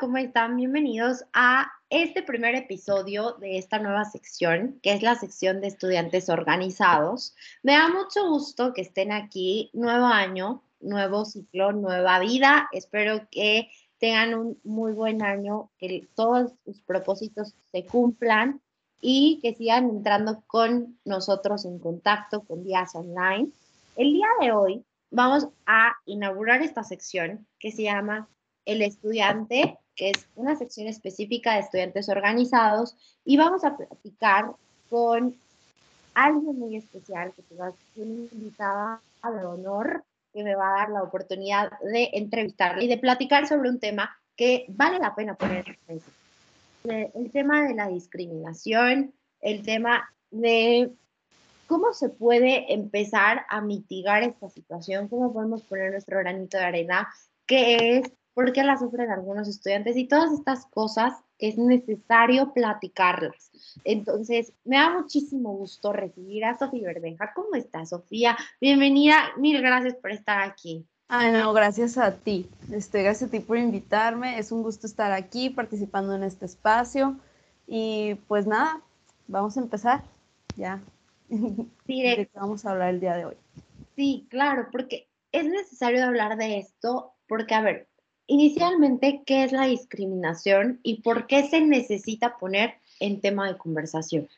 ¿cómo 0.00 0.16
están? 0.16 0.56
Bienvenidos 0.56 1.24
a 1.34 1.70
este 1.88 2.22
primer 2.22 2.54
episodio 2.56 3.32
de 3.34 3.58
esta 3.58 3.78
nueva 3.78 4.04
sección, 4.04 4.80
que 4.82 4.92
es 4.92 5.02
la 5.02 5.14
sección 5.14 5.60
de 5.60 5.68
estudiantes 5.68 6.28
organizados. 6.28 7.36
Me 7.62 7.74
da 7.74 7.88
mucho 7.88 8.28
gusto 8.28 8.72
que 8.72 8.80
estén 8.80 9.12
aquí, 9.12 9.70
nuevo 9.72 10.06
año, 10.06 10.64
nuevo 10.80 11.24
ciclo, 11.24 11.72
nueva 11.72 12.18
vida. 12.18 12.68
Espero 12.72 13.28
que 13.30 13.68
tengan 13.98 14.34
un 14.34 14.60
muy 14.64 14.92
buen 14.92 15.22
año, 15.22 15.70
que 15.78 16.08
todos 16.16 16.52
sus 16.64 16.80
propósitos 16.80 17.54
se 17.70 17.84
cumplan 17.84 18.60
y 19.00 19.38
que 19.42 19.54
sigan 19.54 19.90
entrando 19.90 20.42
con 20.46 20.98
nosotros 21.04 21.64
en 21.66 21.78
contacto 21.78 22.42
con 22.42 22.64
días 22.64 22.94
online. 22.96 23.50
El 23.94 24.12
día 24.12 24.28
de 24.40 24.50
hoy 24.50 24.84
vamos 25.10 25.46
a 25.66 25.92
inaugurar 26.04 26.62
esta 26.62 26.82
sección 26.82 27.46
que 27.60 27.70
se 27.70 27.84
llama 27.84 28.28
el 28.64 28.82
estudiante, 28.82 29.78
que 29.94 30.10
es 30.10 30.26
una 30.34 30.56
sección 30.56 30.88
específica 30.88 31.54
de 31.54 31.60
estudiantes 31.60 32.08
organizados, 32.08 32.96
y 33.24 33.36
vamos 33.36 33.64
a 33.64 33.76
platicar 33.76 34.52
con 34.90 35.36
alguien 36.14 36.58
muy 36.58 36.76
especial, 36.76 37.32
que 37.34 37.42
es 37.42 37.50
una 37.96 38.28
invitada 38.32 39.02
de 39.22 39.44
honor, 39.44 40.04
que 40.32 40.42
me 40.42 40.54
va 40.54 40.70
a 40.70 40.78
dar 40.80 40.90
la 40.90 41.02
oportunidad 41.02 41.70
de 41.80 42.10
entrevistarle 42.12 42.84
y 42.84 42.88
de 42.88 42.98
platicar 42.98 43.46
sobre 43.46 43.70
un 43.70 43.78
tema 43.78 44.16
que 44.36 44.66
vale 44.68 44.98
la 44.98 45.14
pena 45.14 45.34
poner 45.34 45.64
en 45.68 45.76
atención. 45.82 46.14
El 47.14 47.30
tema 47.30 47.66
de 47.66 47.74
la 47.74 47.88
discriminación, 47.88 49.14
el 49.40 49.62
tema 49.62 50.12
de 50.30 50.92
cómo 51.66 51.92
se 51.92 52.08
puede 52.10 52.72
empezar 52.72 53.46
a 53.48 53.60
mitigar 53.60 54.22
esta 54.22 54.50
situación, 54.50 55.08
cómo 55.08 55.32
podemos 55.32 55.62
poner 55.62 55.92
nuestro 55.92 56.18
granito 56.18 56.58
de 56.58 56.64
arena, 56.64 57.08
qué 57.46 57.98
es 57.98 58.12
por 58.34 58.52
qué 58.52 58.64
las 58.64 58.80
sufren 58.80 59.10
algunos 59.10 59.48
estudiantes 59.48 59.96
y 59.96 60.06
todas 60.06 60.32
estas 60.32 60.66
cosas 60.66 61.14
es 61.38 61.56
necesario 61.56 62.52
platicarlas. 62.52 63.50
Entonces, 63.84 64.52
me 64.64 64.76
da 64.76 64.90
muchísimo 64.90 65.56
gusto 65.56 65.92
recibir 65.92 66.44
a 66.44 66.58
Sofía 66.58 66.88
Verdeja. 66.88 67.32
¿Cómo 67.34 67.54
estás, 67.54 67.90
Sofía? 67.90 68.36
Bienvenida, 68.60 69.32
mil 69.36 69.60
gracias 69.60 69.94
por 69.94 70.10
estar 70.10 70.40
aquí. 70.42 70.84
Ay, 71.08 71.32
no, 71.32 71.52
gracias 71.52 71.96
a 71.96 72.16
ti. 72.16 72.48
Este, 72.72 73.02
gracias 73.02 73.28
a 73.28 73.30
ti 73.30 73.40
por 73.40 73.58
invitarme. 73.58 74.38
Es 74.38 74.52
un 74.52 74.62
gusto 74.62 74.86
estar 74.86 75.12
aquí 75.12 75.50
participando 75.50 76.14
en 76.14 76.24
este 76.24 76.46
espacio. 76.46 77.16
Y 77.66 78.14
pues 78.26 78.46
nada, 78.46 78.80
vamos 79.28 79.56
a 79.56 79.60
empezar 79.60 80.02
ya. 80.56 80.80
¿De 81.28 82.28
vamos 82.34 82.64
a 82.64 82.72
hablar 82.72 82.90
el 82.90 83.00
día 83.00 83.14
de 83.14 83.26
hoy? 83.26 83.36
Sí, 83.96 84.26
claro, 84.28 84.68
porque 84.72 85.08
es 85.30 85.44
necesario 85.44 86.04
hablar 86.04 86.36
de 86.36 86.58
esto, 86.58 87.12
porque 87.28 87.54
a 87.54 87.60
ver, 87.60 87.88
Inicialmente, 88.26 89.22
¿qué 89.26 89.44
es 89.44 89.52
la 89.52 89.66
discriminación 89.66 90.80
y 90.82 91.02
por 91.02 91.26
qué 91.26 91.46
se 91.48 91.60
necesita 91.60 92.38
poner 92.38 92.74
en 93.00 93.20
tema 93.20 93.46
de 93.46 93.58
conversación? 93.58 94.28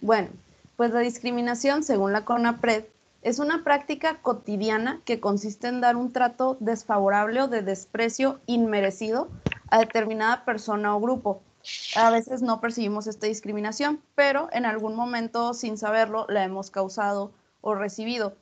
Bueno, 0.00 0.30
pues 0.76 0.92
la 0.92 1.00
discriminación, 1.00 1.82
según 1.82 2.12
la 2.12 2.24
CONAPRED, 2.24 2.84
es 3.22 3.38
una 3.38 3.64
práctica 3.64 4.22
cotidiana 4.22 5.02
que 5.04 5.20
consiste 5.20 5.68
en 5.68 5.82
dar 5.82 5.96
un 5.96 6.12
trato 6.12 6.56
desfavorable 6.60 7.42
o 7.42 7.48
de 7.48 7.60
desprecio 7.60 8.40
inmerecido 8.46 9.28
a 9.68 9.80
determinada 9.80 10.46
persona 10.46 10.96
o 10.96 11.00
grupo. 11.00 11.42
A 11.96 12.10
veces 12.10 12.40
no 12.40 12.62
percibimos 12.62 13.06
esta 13.06 13.26
discriminación, 13.26 14.00
pero 14.14 14.48
en 14.52 14.64
algún 14.64 14.96
momento, 14.96 15.52
sin 15.52 15.76
saberlo, 15.76 16.24
la 16.30 16.44
hemos 16.44 16.70
causado 16.70 17.32
o 17.60 17.74
recibido. 17.74 18.36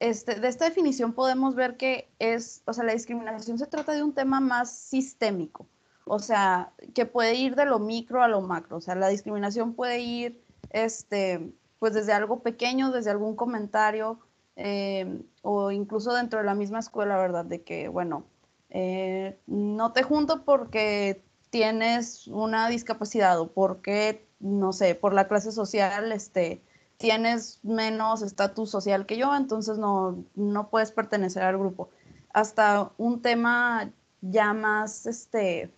Este, 0.00 0.40
de 0.40 0.48
esta 0.48 0.64
definición 0.64 1.12
podemos 1.12 1.54
ver 1.54 1.76
que 1.76 2.10
es, 2.18 2.62
o 2.64 2.72
sea, 2.72 2.84
la 2.84 2.94
discriminación 2.94 3.58
se 3.58 3.66
trata 3.66 3.92
de 3.92 4.02
un 4.02 4.14
tema 4.14 4.40
más 4.40 4.72
sistémico, 4.72 5.66
o 6.06 6.18
sea, 6.18 6.72
que 6.94 7.04
puede 7.04 7.34
ir 7.34 7.54
de 7.54 7.66
lo 7.66 7.78
micro 7.78 8.22
a 8.22 8.28
lo 8.28 8.40
macro, 8.40 8.78
o 8.78 8.80
sea, 8.80 8.94
la 8.94 9.08
discriminación 9.08 9.74
puede 9.74 10.00
ir, 10.00 10.42
este, 10.70 11.52
pues 11.78 11.92
desde 11.92 12.14
algo 12.14 12.42
pequeño, 12.42 12.90
desde 12.90 13.10
algún 13.10 13.36
comentario, 13.36 14.18
eh, 14.56 15.22
o 15.42 15.70
incluso 15.70 16.14
dentro 16.14 16.38
de 16.40 16.46
la 16.46 16.54
misma 16.54 16.78
escuela, 16.78 17.18
¿verdad? 17.18 17.44
De 17.44 17.62
que, 17.62 17.88
bueno, 17.88 18.24
eh, 18.70 19.38
no 19.46 19.92
te 19.92 20.02
junto 20.02 20.44
porque 20.44 21.22
tienes 21.50 22.26
una 22.26 22.68
discapacidad 22.68 23.38
o 23.38 23.52
porque, 23.52 24.26
no 24.38 24.72
sé, 24.72 24.94
por 24.94 25.12
la 25.12 25.28
clase 25.28 25.52
social, 25.52 26.10
este, 26.12 26.62
tienes 27.00 27.60
menos 27.62 28.20
estatus 28.20 28.70
social 28.70 29.06
que 29.06 29.16
yo, 29.16 29.34
entonces 29.34 29.78
no, 29.78 30.22
no 30.34 30.68
puedes 30.68 30.92
pertenecer 30.92 31.42
al 31.42 31.56
grupo. 31.56 31.88
Hasta 32.34 32.90
un 32.98 33.22
tema 33.22 33.90
ya 34.20 34.52
más, 34.52 35.06
este, 35.06 35.72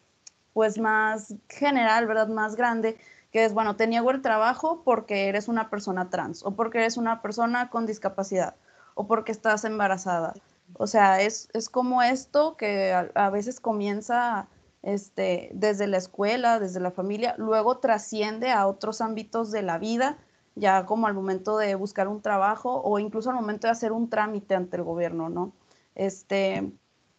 pues 0.52 0.78
más 0.78 1.32
general, 1.48 2.08
¿verdad? 2.08 2.26
Más 2.26 2.56
grande, 2.56 2.98
que 3.30 3.44
es, 3.44 3.54
bueno, 3.54 3.76
te 3.76 3.86
niego 3.86 4.10
el 4.10 4.20
trabajo 4.20 4.82
porque 4.84 5.28
eres 5.28 5.46
una 5.46 5.70
persona 5.70 6.10
trans, 6.10 6.44
o 6.44 6.56
porque 6.56 6.78
eres 6.78 6.96
una 6.96 7.22
persona 7.22 7.70
con 7.70 7.86
discapacidad, 7.86 8.56
o 8.94 9.06
porque 9.06 9.30
estás 9.30 9.64
embarazada. 9.64 10.34
O 10.74 10.88
sea, 10.88 11.20
es, 11.20 11.50
es 11.52 11.68
como 11.68 12.02
esto 12.02 12.56
que 12.56 12.92
a, 12.92 13.10
a, 13.14 13.30
veces 13.30 13.60
comienza 13.60 14.48
este, 14.82 15.50
desde 15.54 15.86
la 15.86 15.98
escuela, 15.98 16.58
desde 16.58 16.80
la 16.80 16.90
familia, 16.90 17.36
luego 17.38 17.78
trasciende 17.78 18.50
a 18.50 18.66
otros 18.66 19.00
ámbitos 19.00 19.52
de 19.52 19.62
la 19.62 19.78
vida 19.78 20.18
ya 20.54 20.86
como 20.86 21.06
al 21.06 21.14
momento 21.14 21.58
de 21.58 21.74
buscar 21.74 22.08
un 22.08 22.22
trabajo 22.22 22.82
o 22.82 22.98
incluso 22.98 23.30
al 23.30 23.36
momento 23.36 23.66
de 23.66 23.72
hacer 23.72 23.92
un 23.92 24.10
trámite 24.10 24.54
ante 24.54 24.76
el 24.76 24.82
gobierno, 24.84 25.28
¿no? 25.28 25.52
Este, 25.94 26.72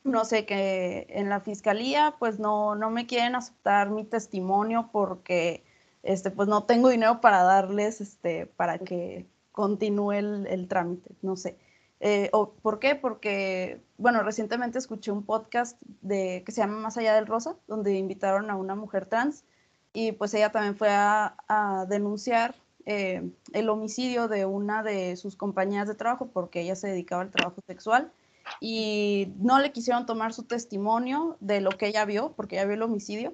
no 0.04 0.26
sé, 0.26 0.46
que 0.46 1.08
en 1.10 1.30
la 1.30 1.40
fiscalía 1.42 2.16
pues 2.20 2.40
no, 2.40 2.76
no 2.76 2.90
me 2.90 3.08
quieren 3.08 3.36
aceptar 3.36 3.90
mi 3.90 4.04
testimonio 4.04 4.90
porque 4.92 5.64
este, 6.04 6.32
pues 6.32 6.48
no 6.48 6.64
tengo 6.64 6.90
dinero 6.90 7.22
para 7.22 7.44
darles, 7.44 8.02
este, 8.02 8.46
para 8.46 8.78
que 8.80 9.28
continúe 9.52 10.14
el, 10.14 10.48
el 10.48 10.68
trámite, 10.68 11.16
no 11.22 11.36
sé. 11.38 11.58
Eh, 12.06 12.30
o, 12.34 12.52
¿Por 12.52 12.80
qué? 12.80 12.96
Porque, 12.96 13.82
bueno, 13.98 14.24
recientemente 14.24 14.78
escuché 14.78 15.12
un 15.12 15.24
podcast 15.26 15.82
de, 16.02 16.44
que 16.46 16.52
se 16.52 16.60
llama 16.60 16.78
Más 16.80 16.98
allá 16.98 17.16
del 17.16 17.28
Rosa, 17.28 17.56
donde 17.68 17.96
invitaron 17.96 18.50
a 18.50 18.58
una 18.58 18.76
mujer 18.76 19.06
trans 19.06 19.46
y 19.94 20.12
pues 20.12 20.34
ella 20.34 20.52
también 20.52 20.76
fue 20.76 20.90
a, 20.90 21.38
a 21.48 21.86
denunciar 21.88 22.56
eh, 22.86 23.30
el 23.54 23.70
homicidio 23.70 24.28
de 24.28 24.46
una 24.46 24.84
de 24.84 25.16
sus 25.16 25.36
compañeras 25.36 25.88
de 25.88 25.96
trabajo 25.96 26.28
porque 26.28 26.62
ella 26.62 26.76
se 26.76 26.88
dedicaba 26.88 27.22
al 27.22 27.32
trabajo 27.32 27.62
sexual 27.66 28.12
y 28.60 29.34
no 29.38 29.60
le 29.60 29.72
quisieron 29.72 30.06
tomar 30.06 30.34
su 30.34 30.44
testimonio 30.44 31.38
de 31.40 31.62
lo 31.62 31.72
que 31.72 31.88
ella 31.88 32.06
vio, 32.06 32.34
porque 32.36 32.56
ella 32.56 32.66
vio 32.66 32.76
el 32.76 32.82
homicidio, 32.82 33.34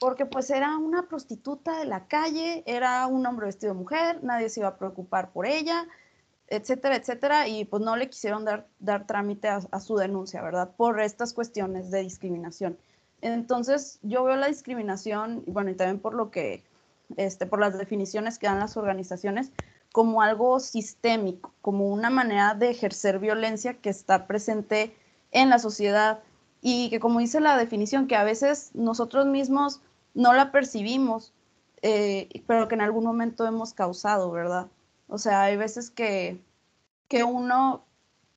porque 0.00 0.26
pues 0.26 0.50
era 0.50 0.76
una 0.76 1.08
prostituta 1.08 1.78
de 1.78 1.84
la 1.84 2.06
calle, 2.06 2.62
era 2.66 3.06
un 3.06 3.24
hombre 3.26 3.46
vestido 3.46 3.72
de 3.72 3.78
mujer, 3.78 4.22
nadie 4.22 4.48
se 4.48 4.60
iba 4.60 4.68
a 4.68 4.78
preocupar 4.78 5.30
por 5.30 5.46
ella, 5.46 5.86
etcétera, 6.48 6.96
etcétera, 6.96 7.48
y 7.48 7.64
pues 7.64 7.82
no 7.82 7.96
le 7.96 8.08
quisieron 8.08 8.44
dar, 8.44 8.66
dar 8.78 9.06
trámite 9.06 9.48
a, 9.48 9.80
su 9.80 9.96
denuncia, 9.96 10.42
¿verdad? 10.42 10.70
Por 10.76 11.00
estas 11.00 11.32
cuestiones 11.32 11.90
de 11.90 12.02
discriminación. 12.02 12.78
Entonces, 13.20 13.98
yo 14.02 14.24
veo 14.24 14.36
la 14.36 14.46
discriminación, 14.46 15.42
bueno, 15.46 15.70
y 15.70 15.74
también 15.74 16.00
por 16.00 16.14
lo 16.14 16.30
que 16.30 16.64
este, 17.16 17.46
por 17.46 17.60
las 17.60 17.76
definiciones 17.76 18.38
que 18.38 18.46
dan 18.46 18.58
las 18.58 18.76
organizaciones, 18.76 19.52
como 19.92 20.22
algo 20.22 20.60
sistémico, 20.60 21.54
como 21.62 21.88
una 21.88 22.10
manera 22.10 22.54
de 22.54 22.70
ejercer 22.70 23.18
violencia 23.18 23.74
que 23.74 23.90
está 23.90 24.26
presente 24.26 24.94
en 25.32 25.48
la 25.50 25.58
sociedad 25.58 26.20
y 26.60 26.90
que 26.90 27.00
como 27.00 27.20
dice 27.20 27.40
la 27.40 27.56
definición, 27.56 28.06
que 28.06 28.16
a 28.16 28.24
veces 28.24 28.70
nosotros 28.74 29.26
mismos 29.26 29.80
no 30.14 30.32
la 30.32 30.52
percibimos, 30.52 31.32
eh, 31.82 32.28
pero 32.46 32.68
que 32.68 32.74
en 32.74 32.80
algún 32.80 33.04
momento 33.04 33.46
hemos 33.46 33.72
causado, 33.72 34.30
¿verdad? 34.30 34.66
O 35.06 35.18
sea, 35.18 35.42
hay 35.42 35.56
veces 35.56 35.90
que, 35.90 36.42
que 37.08 37.24
uno, 37.24 37.84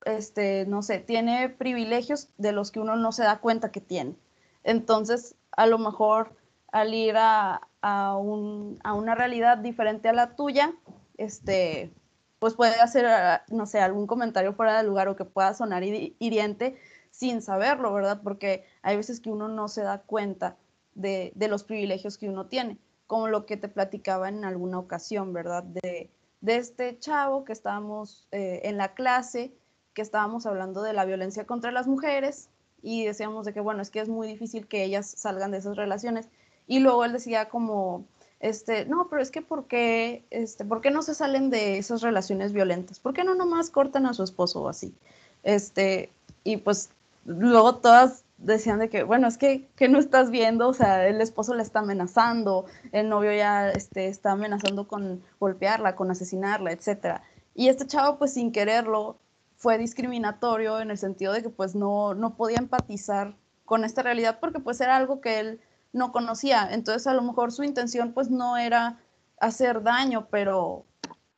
este, 0.05 0.65
no 0.67 0.83
sé, 0.83 0.99
tiene 0.99 1.49
privilegios 1.49 2.29
de 2.37 2.51
los 2.51 2.71
que 2.71 2.79
uno 2.79 2.95
no 2.95 3.11
se 3.11 3.23
da 3.23 3.39
cuenta 3.39 3.71
que 3.71 3.81
tiene. 3.81 4.15
Entonces, 4.63 5.35
a 5.51 5.65
lo 5.65 5.79
mejor 5.79 6.35
al 6.71 6.93
ir 6.93 7.15
a, 7.17 7.67
a, 7.81 8.17
un, 8.17 8.79
a, 8.83 8.93
una 8.93 9.15
realidad 9.15 9.57
diferente 9.57 10.09
a 10.09 10.13
la 10.13 10.35
tuya, 10.35 10.73
este, 11.17 11.93
pues 12.39 12.53
puede 12.55 12.79
hacer, 12.79 13.05
no 13.49 13.65
sé, 13.65 13.79
algún 13.79 14.07
comentario 14.07 14.53
fuera 14.53 14.77
de 14.77 14.83
lugar 14.87 15.07
o 15.07 15.15
que 15.15 15.25
pueda 15.25 15.53
sonar 15.53 15.83
hiriente 15.83 16.77
sin 17.11 17.41
saberlo, 17.41 17.93
¿verdad? 17.93 18.21
Porque 18.23 18.65
hay 18.81 18.97
veces 18.97 19.19
que 19.19 19.29
uno 19.29 19.47
no 19.47 19.67
se 19.67 19.83
da 19.83 19.99
cuenta 19.99 20.57
de, 20.95 21.31
de 21.35 21.47
los 21.47 21.63
privilegios 21.63 22.17
que 22.17 22.29
uno 22.29 22.47
tiene, 22.47 22.77
como 23.05 23.27
lo 23.27 23.45
que 23.45 23.57
te 23.57 23.67
platicaba 23.67 24.29
en 24.29 24.45
alguna 24.45 24.79
ocasión, 24.79 25.33
¿verdad? 25.33 25.63
De, 25.63 26.09
de 26.39 26.55
este 26.55 26.97
chavo 26.99 27.45
que 27.45 27.53
estábamos 27.53 28.27
eh, 28.31 28.61
en 28.63 28.77
la 28.77 28.93
clase, 28.93 29.53
que 29.93 30.01
estábamos 30.01 30.45
hablando 30.45 30.81
de 30.81 30.93
la 30.93 31.05
violencia 31.05 31.45
contra 31.45 31.71
las 31.71 31.87
mujeres 31.87 32.49
y 32.81 33.05
decíamos 33.05 33.45
de 33.45 33.53
que, 33.53 33.59
bueno, 33.59 33.81
es 33.81 33.91
que 33.91 33.99
es 33.99 34.09
muy 34.09 34.27
difícil 34.27 34.67
que 34.67 34.83
ellas 34.83 35.13
salgan 35.15 35.51
de 35.51 35.59
esas 35.59 35.77
relaciones 35.77 36.29
y 36.71 36.79
luego 36.79 37.03
él 37.03 37.11
decía 37.11 37.49
como, 37.49 38.05
este, 38.39 38.85
no, 38.85 39.09
pero 39.09 39.21
es 39.21 39.29
que 39.29 39.41
¿por 39.41 39.65
qué, 39.65 40.23
este, 40.29 40.63
¿por 40.63 40.79
qué 40.79 40.89
no 40.89 41.01
se 41.01 41.13
salen 41.13 41.49
de 41.49 41.77
esas 41.77 42.01
relaciones 42.01 42.53
violentas? 42.53 42.97
¿Por 42.97 43.13
qué 43.13 43.25
no 43.25 43.35
nomás 43.35 43.69
cortan 43.69 44.05
a 44.05 44.13
su 44.13 44.23
esposo 44.23 44.61
o 44.61 44.69
así? 44.69 44.95
Este, 45.43 46.13
y 46.45 46.55
pues 46.55 46.91
luego 47.25 47.75
todas 47.75 48.23
decían 48.37 48.79
de 48.79 48.87
que, 48.87 49.03
bueno, 49.03 49.27
es 49.27 49.37
que, 49.37 49.67
que 49.75 49.89
no 49.89 49.99
estás 49.99 50.31
viendo, 50.31 50.69
o 50.69 50.73
sea, 50.73 51.05
el 51.09 51.19
esposo 51.19 51.55
le 51.55 51.61
está 51.61 51.79
amenazando, 51.79 52.67
el 52.93 53.09
novio 53.09 53.33
ya 53.33 53.69
este, 53.71 54.07
está 54.07 54.31
amenazando 54.31 54.87
con 54.87 55.21
golpearla, 55.41 55.97
con 55.97 56.09
asesinarla, 56.09 56.71
etc. 56.71 57.19
Y 57.53 57.67
este 57.67 57.85
chavo, 57.85 58.17
pues 58.17 58.35
sin 58.35 58.53
quererlo, 58.53 59.17
fue 59.57 59.77
discriminatorio 59.77 60.79
en 60.79 60.89
el 60.89 60.97
sentido 60.97 61.33
de 61.33 61.43
que 61.43 61.49
pues 61.49 61.75
no, 61.75 62.13
no 62.13 62.37
podía 62.37 62.59
empatizar 62.59 63.35
con 63.65 63.83
esta 63.83 64.03
realidad 64.03 64.37
porque 64.39 64.61
pues 64.61 64.79
era 64.79 64.95
algo 64.95 65.19
que 65.19 65.41
él 65.41 65.59
no 65.93 66.11
conocía. 66.11 66.69
Entonces 66.71 67.07
a 67.07 67.13
lo 67.13 67.21
mejor 67.21 67.51
su 67.51 67.63
intención 67.63 68.13
pues 68.13 68.29
no 68.29 68.57
era 68.57 68.99
hacer 69.39 69.83
daño, 69.83 70.27
pero, 70.29 70.85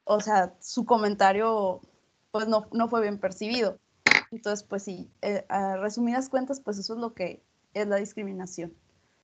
o 0.03 0.19
sea, 0.19 0.53
su 0.59 0.85
comentario 0.85 1.81
pues 2.31 2.47
no, 2.47 2.67
no 2.71 2.89
fue 2.89 3.01
bien 3.01 3.19
percibido. 3.19 3.79
Entonces, 4.31 4.65
pues 4.67 4.83
sí, 4.83 5.11
eh, 5.21 5.45
a 5.49 5.77
resumidas 5.77 6.27
cuentas, 6.27 6.59
pues 6.59 6.79
eso 6.79 6.95
es 6.95 6.99
lo 6.99 7.13
que 7.13 7.43
es 7.75 7.87
la 7.87 7.97
discriminación. 7.97 8.73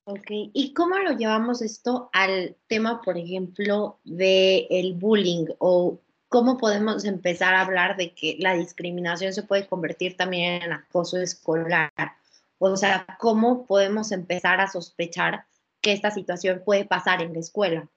Ok, 0.06 0.28
¿y 0.30 0.74
cómo 0.74 0.98
lo 1.00 1.12
llevamos 1.12 1.62
esto 1.62 2.10
al 2.14 2.56
tema, 2.68 3.02
por 3.02 3.18
ejemplo, 3.18 4.00
del 4.04 4.68
el 4.70 4.94
bullying 4.94 5.48
o 5.58 6.00
cómo 6.30 6.58
podemos 6.58 7.06
empezar 7.06 7.56
a 7.56 7.62
hablar 7.62 7.98
de 7.98 8.14
que 8.14 8.38
la 8.40 8.54
discriminación 8.54 9.34
se 9.34 9.44
puede 9.44 9.68
convertir 9.68 10.16
también 10.16 10.62
en 10.64 10.74
acoso 10.74 11.18
escolar? 11.18 11.92
O 12.60 12.76
sea, 12.76 13.08
¿cómo 13.20 13.66
podemos 13.66 14.12
empezar 14.12 14.60
a 14.60 14.70
sospechar 14.70 15.46
que 15.82 15.94
esta 15.94 16.12
situación 16.12 16.62
puede 16.66 16.86
pasar 16.86 17.22
en 17.22 17.34
la 17.34 17.40
escuela 17.40 17.90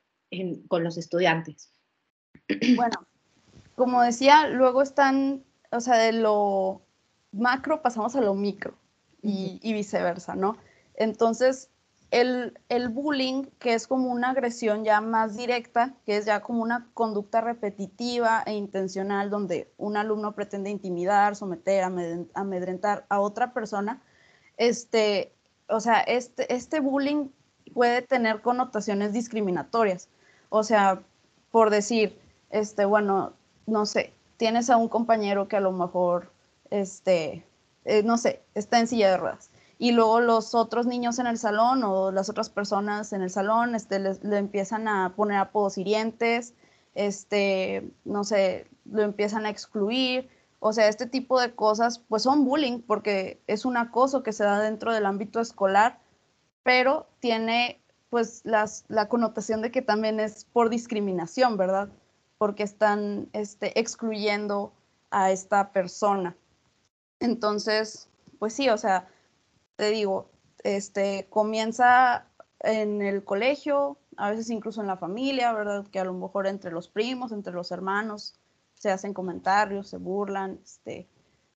con 0.68 0.84
los 0.84 0.96
estudiantes? 0.96 1.70
Bueno, 2.76 3.06
como 3.74 4.02
decía, 4.02 4.46
luego 4.48 4.82
están, 4.82 5.44
o 5.70 5.80
sea, 5.80 5.96
de 5.98 6.12
lo 6.12 6.82
macro 7.32 7.82
pasamos 7.82 8.14
a 8.14 8.20
lo 8.20 8.34
micro 8.34 8.74
y, 9.20 9.72
viceversa, 9.72 10.36
¿no? 10.36 10.56
Entonces, 10.94 11.70
el, 12.10 12.58
el, 12.68 12.88
bullying, 12.88 13.44
que 13.58 13.74
es 13.74 13.86
como 13.86 14.10
una 14.10 14.30
agresión 14.30 14.84
ya 14.84 15.00
más 15.00 15.36
directa, 15.36 15.94
que 16.04 16.18
es 16.18 16.26
ya 16.26 16.40
como 16.40 16.62
una 16.62 16.90
conducta 16.92 17.40
repetitiva 17.40 18.42
e 18.44 18.52
intencional 18.52 19.30
donde 19.30 19.72
un 19.78 19.96
alumno 19.96 20.34
pretende 20.34 20.70
intimidar, 20.70 21.36
someter, 21.36 21.84
amedrentar 22.34 23.06
a 23.08 23.20
otra 23.20 23.54
persona, 23.54 24.02
este, 24.56 25.32
o 25.68 25.80
sea, 25.80 26.00
este, 26.00 26.52
este 26.54 26.80
bullying 26.80 27.28
puede 27.74 28.02
tener 28.02 28.42
connotaciones 28.42 29.12
discriminatorias. 29.12 30.08
O 30.50 30.62
sea, 30.62 31.02
por 31.50 31.70
decir, 31.70 32.18
este, 32.50 32.84
bueno, 32.84 33.32
no 33.66 33.86
sé, 33.86 34.12
tienes 34.36 34.70
a 34.70 34.76
un 34.76 34.88
compañero 34.88 35.48
que 35.48 35.56
a 35.56 35.60
lo 35.60 35.72
mejor 35.72 36.30
este, 36.70 37.44
eh, 37.84 38.02
no 38.02 38.16
sé, 38.18 38.42
está 38.54 38.80
en 38.80 38.86
silla 38.86 39.10
de 39.10 39.16
ruedas. 39.16 39.50
Y 39.78 39.92
luego 39.92 40.20
los 40.20 40.54
otros 40.54 40.86
niños 40.86 41.18
en 41.18 41.26
el 41.26 41.38
salón 41.38 41.82
o 41.84 42.12
las 42.12 42.30
otras 42.30 42.48
personas 42.48 43.12
en 43.12 43.22
el 43.22 43.30
salón 43.30 43.74
este, 43.74 43.98
le, 43.98 44.38
empiezan 44.38 44.86
a 44.86 45.14
poner 45.16 45.38
apodos 45.38 45.76
hirientes, 45.76 46.54
este, 46.94 47.90
no 48.04 48.22
sé, 48.24 48.68
lo 48.84 49.02
empiezan 49.02 49.44
a 49.44 49.50
excluir. 49.50 50.28
O 50.64 50.72
sea, 50.72 50.86
este 50.86 51.06
tipo 51.06 51.40
de 51.40 51.56
cosas 51.56 51.98
pues 51.98 52.22
son 52.22 52.44
bullying 52.44 52.82
porque 52.82 53.42
es 53.48 53.64
un 53.64 53.76
acoso 53.76 54.22
que 54.22 54.32
se 54.32 54.44
da 54.44 54.60
dentro 54.60 54.94
del 54.94 55.06
ámbito 55.06 55.40
escolar, 55.40 55.98
pero 56.62 57.08
tiene 57.18 57.82
pues 58.10 58.42
las, 58.44 58.84
la 58.86 59.08
connotación 59.08 59.60
de 59.60 59.72
que 59.72 59.82
también 59.82 60.20
es 60.20 60.44
por 60.44 60.70
discriminación, 60.70 61.56
¿verdad? 61.56 61.88
Porque 62.38 62.62
están 62.62 63.28
este, 63.32 63.76
excluyendo 63.80 64.72
a 65.10 65.32
esta 65.32 65.72
persona. 65.72 66.36
Entonces, 67.18 68.08
pues 68.38 68.52
sí, 68.52 68.68
o 68.68 68.78
sea, 68.78 69.08
te 69.74 69.90
digo, 69.90 70.30
este, 70.62 71.26
comienza 71.28 72.28
en 72.60 73.02
el 73.02 73.24
colegio, 73.24 73.98
a 74.16 74.30
veces 74.30 74.48
incluso 74.48 74.80
en 74.80 74.86
la 74.86 74.96
familia, 74.96 75.52
¿verdad? 75.52 75.84
Que 75.88 75.98
a 75.98 76.04
lo 76.04 76.14
mejor 76.14 76.46
entre 76.46 76.70
los 76.70 76.86
primos, 76.86 77.32
entre 77.32 77.52
los 77.52 77.72
hermanos, 77.72 78.36
se 78.82 78.90
hacen 78.90 79.14
comentarios, 79.14 79.90
se 79.90 79.96
burlan, 79.96 80.58
este, 80.64 81.08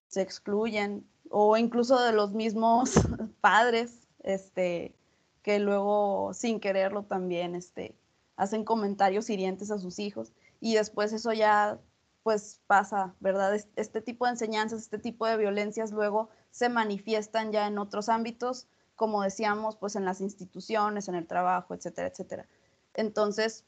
se 0.06 0.23
excluyen, 0.23 1.05
o 1.28 1.56
incluso 1.56 2.00
de 2.00 2.12
los 2.12 2.32
mismos 2.32 2.93
padres, 3.40 4.06
este, 4.23 4.94
que 5.43 5.58
luego 5.58 6.32
sin 6.34 6.61
quererlo 6.61 7.02
también, 7.02 7.56
este, 7.56 7.96
hacen 8.37 8.64
comentarios 8.64 9.28
hirientes 9.28 9.73
a 9.73 9.78
sus 9.78 9.99
hijos, 9.99 10.32
y 10.61 10.76
después 10.76 11.12
eso 11.12 11.32
ya 11.32 11.81
pues 12.23 12.61
pasa, 12.69 13.17
¿verdad? 13.19 13.56
Este 13.75 14.00
tipo 14.00 14.26
de 14.26 14.32
enseñanzas, 14.32 14.82
este 14.82 14.99
tipo 14.99 15.26
de 15.26 15.37
violencias 15.37 15.90
luego 15.90 16.29
se 16.52 16.69
manifiestan 16.69 17.50
ya 17.50 17.67
en 17.67 17.79
otros 17.79 18.08
ámbitos, 18.08 18.69
como 18.94 19.22
decíamos, 19.22 19.75
pues 19.75 19.96
en 19.96 20.05
las 20.05 20.20
instituciones, 20.20 21.08
en 21.08 21.17
el 21.17 21.26
trabajo, 21.26 21.75
etcétera, 21.75 22.06
etcétera. 22.06 22.46
Entonces, 22.94 23.64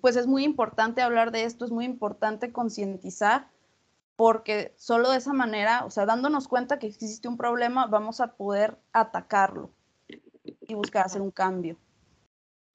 pues 0.00 0.16
es 0.16 0.26
muy 0.26 0.44
importante 0.44 1.02
hablar 1.02 1.32
de 1.32 1.44
esto, 1.44 1.64
es 1.64 1.70
muy 1.70 1.84
importante 1.84 2.52
concientizar, 2.52 3.48
porque 4.16 4.74
solo 4.76 5.10
de 5.10 5.18
esa 5.18 5.32
manera, 5.32 5.84
o 5.84 5.90
sea, 5.90 6.06
dándonos 6.06 6.48
cuenta 6.48 6.78
que 6.78 6.86
existe 6.86 7.28
un 7.28 7.36
problema, 7.36 7.86
vamos 7.86 8.20
a 8.20 8.34
poder 8.34 8.76
atacarlo 8.92 9.70
y 10.42 10.74
buscar 10.74 11.06
hacer 11.06 11.22
un 11.22 11.30
cambio. 11.30 11.76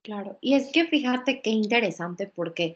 Claro, 0.02 0.38
y 0.42 0.56
es 0.56 0.72
que 0.72 0.86
fíjate 0.86 1.42
qué 1.42 1.50
interesante 1.50 2.28
porque 2.28 2.74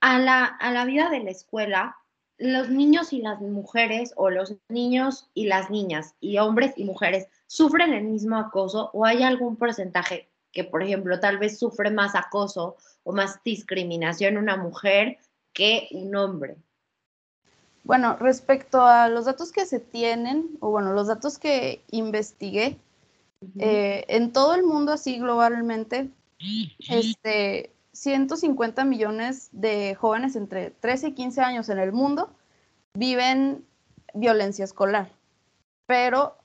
a 0.00 0.18
la, 0.18 0.44
a 0.44 0.70
la 0.72 0.84
vida 0.84 1.10
de 1.10 1.20
la 1.20 1.30
escuela, 1.30 1.96
los 2.36 2.68
niños 2.68 3.12
y 3.12 3.20
las 3.20 3.40
mujeres 3.40 4.12
o 4.16 4.30
los 4.30 4.54
niños 4.68 5.30
y 5.34 5.46
las 5.46 5.70
niñas 5.70 6.14
y 6.20 6.38
hombres 6.38 6.74
y 6.76 6.84
mujeres 6.84 7.28
sufren 7.46 7.92
el 7.92 8.04
mismo 8.04 8.36
acoso 8.36 8.90
o 8.92 9.04
hay 9.04 9.22
algún 9.22 9.56
porcentaje 9.56 10.28
que, 10.54 10.64
por 10.64 10.82
ejemplo, 10.82 11.20
tal 11.20 11.38
vez 11.38 11.58
sufre 11.58 11.90
más 11.90 12.14
acoso 12.14 12.76
o 13.02 13.12
más 13.12 13.42
discriminación 13.44 14.38
una 14.38 14.56
mujer 14.56 15.18
que 15.52 15.88
un 15.90 16.14
hombre? 16.16 16.56
Bueno, 17.82 18.16
respecto 18.16 18.82
a 18.82 19.08
los 19.08 19.26
datos 19.26 19.52
que 19.52 19.66
se 19.66 19.80
tienen, 19.80 20.56
o 20.60 20.70
bueno, 20.70 20.94
los 20.94 21.08
datos 21.08 21.38
que 21.38 21.84
investigué, 21.90 22.78
eh, 23.58 24.04
en 24.08 24.32
todo 24.32 24.54
el 24.54 24.62
mundo, 24.62 24.92
así 24.92 25.18
globalmente, 25.18 26.08
este, 26.88 27.74
150 27.92 28.84
millones 28.84 29.50
de 29.52 29.94
jóvenes 29.94 30.34
entre 30.34 30.70
13 30.70 31.08
y 31.08 31.12
15 31.12 31.40
años 31.42 31.68
en 31.68 31.78
el 31.78 31.92
mundo 31.92 32.30
viven 32.94 33.64
violencia 34.14 34.64
escolar, 34.64 35.10
pero 35.86 36.36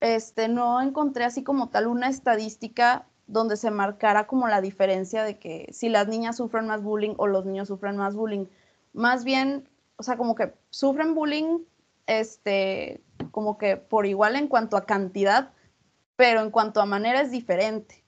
este, 0.00 0.48
no 0.48 0.80
encontré 0.82 1.24
así 1.24 1.42
como 1.42 1.70
tal 1.70 1.86
una 1.86 2.08
estadística 2.08 3.06
donde 3.26 3.56
se 3.56 3.70
marcara 3.70 4.26
como 4.26 4.48
la 4.48 4.60
diferencia 4.60 5.24
de 5.24 5.38
que 5.38 5.68
si 5.72 5.88
las 5.88 6.08
niñas 6.08 6.36
sufren 6.36 6.66
más 6.66 6.82
bullying 6.82 7.14
o 7.18 7.26
los 7.26 7.44
niños 7.44 7.68
sufren 7.68 7.96
más 7.96 8.14
bullying. 8.14 8.46
Más 8.92 9.24
bien, 9.24 9.68
o 9.96 10.02
sea, 10.02 10.16
como 10.16 10.34
que 10.34 10.52
sufren 10.70 11.14
bullying, 11.14 11.60
este, 12.06 13.02
como 13.30 13.58
que 13.58 13.76
por 13.76 14.06
igual 14.06 14.36
en 14.36 14.48
cuanto 14.48 14.76
a 14.76 14.86
cantidad, 14.86 15.52
pero 16.16 16.40
en 16.40 16.50
cuanto 16.50 16.80
a 16.80 16.86
manera 16.86 17.20
es 17.20 17.30
diferente 17.30 18.02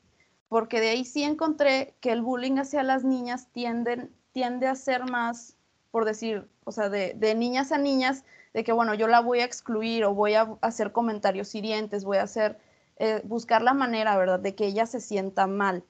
porque 0.55 0.81
de 0.81 0.91
ahí 0.91 1.05
sí 1.05 1.25
encontré 1.25 1.97
que 2.01 2.13
el 2.13 2.23
bullying 2.23 2.59
hacia 2.59 2.85
las 2.85 3.03
niñas 3.03 3.49
tienden, 3.51 4.15
tiende 4.31 4.69
a 4.69 4.77
ser 4.77 5.05
más, 5.11 5.57
por 5.91 6.05
decir, 6.05 6.49
o 6.63 6.71
sea, 6.71 6.89
de, 6.89 7.35
niñas 7.35 7.73
a 7.73 7.79
niñas, 7.79 8.25
de 8.53 8.63
que, 8.63 8.71
bueno, 8.71 8.95
yo 8.95 9.09
la 9.09 9.19
voy 9.19 9.41
a 9.41 9.45
excluir 9.45 10.05
o 10.05 10.15
voy 10.15 10.35
a 10.35 10.57
hacer 10.61 10.93
comentarios 10.93 11.53
hirientes, 11.57 12.05
voy 12.05 12.19
a 12.19 12.23
hacer, 12.23 12.61
eh, 12.97 13.23
buscar 13.25 13.63
la 13.63 13.75
manera, 13.75 14.17
¿verdad?, 14.17 14.41
de 14.41 14.55
que 14.55 14.67
ella 14.67 14.87
se 14.87 15.01
sienta 15.01 15.47
mal, 15.47 15.85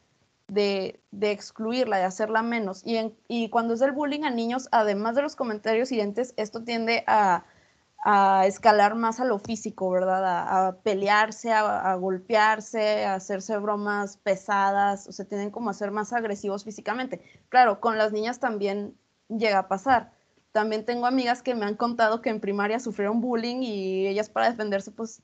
de, 0.48 1.00
excluirla, 1.20 1.98
de 1.98 2.04
hacerla 2.04 2.42
menos. 2.42 2.82
Y, 2.84 3.14
y 3.28 3.50
cuando 3.50 3.74
es 3.74 3.80
el 3.80 3.92
bullying 3.92 4.24
a 4.24 4.30
niños, 4.30 4.68
además 4.72 5.16
de 5.16 5.22
los 5.22 5.36
comentarios 5.36 5.90
hirientes, 5.92 6.34
esto 6.36 6.64
tiende 6.64 7.04
a, 7.06 7.44
a 8.04 8.46
escalar 8.46 8.94
más 8.94 9.18
a 9.18 9.24
lo 9.24 9.38
físico, 9.38 9.90
¿verdad? 9.90 10.22
A, 10.26 10.76
pelearse, 10.82 11.52
a, 11.52 11.94
golpearse, 11.94 13.06
a 13.06 13.14
hacerse 13.14 13.56
bromas 13.56 14.18
pesadas, 14.18 15.08
o 15.08 15.12
sea, 15.12 15.24
tienen 15.24 15.50
como 15.50 15.70
a 15.70 15.72
ser 15.72 15.90
más 15.90 16.12
agresivos 16.12 16.64
físicamente. 16.64 17.22
Claro, 17.48 17.80
con 17.80 17.96
las 17.96 18.12
niñas 18.12 18.40
también 18.40 18.94
llega 19.28 19.60
a 19.60 19.68
pasar. 19.68 20.12
También 20.52 20.84
tengo 20.84 21.06
amigas 21.06 21.42
que 21.42 21.54
me 21.54 21.64
han 21.64 21.76
contado 21.76 22.20
que 22.20 22.28
en 22.28 22.40
primaria 22.40 22.78
sufrieron 22.78 23.22
bullying 23.22 23.62
y 23.62 24.06
ellas 24.06 24.28
para 24.28 24.50
defenderse, 24.50 24.90
pues, 24.90 25.22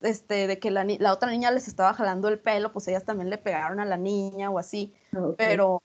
este, 0.00 0.46
de 0.46 0.58
que 0.58 0.70
la, 0.70 0.84
la 0.84 1.12
otra 1.12 1.30
niña 1.30 1.50
les 1.50 1.68
estaba 1.68 1.94
jalando 1.94 2.28
el 2.28 2.38
pelo, 2.38 2.72
pues 2.72 2.88
ellas 2.88 3.04
también 3.04 3.30
le 3.30 3.38
pegaron 3.38 3.80
a 3.80 3.84
la 3.84 3.96
niña 3.96 4.50
o 4.50 4.58
así. 4.58 4.94
Pero, 5.36 5.82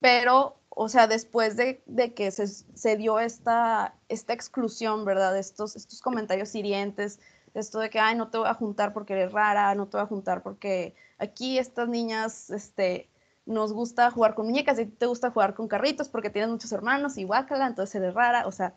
pero 0.00 0.58
o 0.80 0.88
sea, 0.88 1.08
después 1.08 1.56
de, 1.56 1.82
que 2.14 2.30
se, 2.30 2.96
dio 2.96 3.18
esta, 3.18 3.96
esta 4.08 4.32
exclusión, 4.32 5.04
¿verdad? 5.04 5.36
Estos, 5.36 5.74
estos 5.74 6.00
comentarios 6.00 6.54
hirientes, 6.54 7.18
esto 7.54 7.80
de 7.80 7.90
que, 7.90 7.98
ay, 7.98 8.14
no 8.14 8.28
te 8.30 8.38
voy 8.38 8.46
a 8.46 8.54
juntar 8.54 8.92
porque 8.92 9.14
eres 9.14 9.32
rara, 9.32 9.74
no 9.74 9.86
te 9.86 9.96
voy 9.96 10.04
a 10.04 10.06
juntar 10.06 10.42
porque 10.42 10.94
aquí 11.18 11.58
estas 11.58 11.88
niñas, 11.88 12.50
este, 12.50 13.08
nos 13.44 13.72
gusta 13.72 14.10
jugar 14.12 14.36
con 14.36 14.46
muñecas 14.46 14.78
y 14.78 14.86
te 14.86 15.06
gusta 15.06 15.32
jugar 15.32 15.54
con 15.54 15.66
carritos 15.66 16.08
porque 16.08 16.30
tienes 16.30 16.50
muchos 16.50 16.70
hermanos 16.70 17.18
y 17.18 17.24
guácala, 17.24 17.66
entonces 17.66 17.96
eres 17.96 18.14
rara, 18.14 18.46
o 18.46 18.52
sea, 18.52 18.74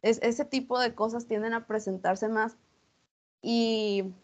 es, 0.00 0.20
ese 0.22 0.46
tipo 0.46 0.78
de 0.78 0.94
cosas 0.94 1.26
tienden 1.26 1.52
a 1.52 1.66
presentarse 1.66 2.28
más. 2.28 2.56
Y, 3.42 4.14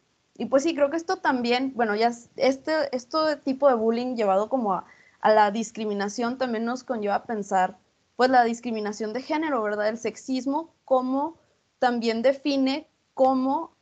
pues 0.49 0.63
sí, 0.63 0.75
creo 0.75 0.91
que 0.91 0.97
esto 0.97 1.17
también, 1.17 1.73
bueno, 1.75 1.97
ya 1.97 2.13
este, 2.37 2.97
este 2.97 3.37
tipo 3.45 3.69
de 3.69 3.75
bullying 3.75 4.15
llevado 4.15 4.49
como 4.49 4.73
a, 4.75 4.87
a 5.21 5.31
la 5.33 5.51
discriminación 5.51 6.39
también 6.39 6.65
nos 6.65 6.85
conlleva 6.85 7.17
a 7.17 7.25
pensar, 7.27 7.77
pues 8.17 8.31
la 8.31 8.45
discriminación 8.45 9.13
de 9.13 9.23
género, 9.23 9.63
¿verdad? 9.63 9.89
El 9.89 9.99
sexismo, 9.99 10.73
cómo 10.85 11.37
también 11.79 12.23
define 12.23 12.89
cómo 13.15 13.73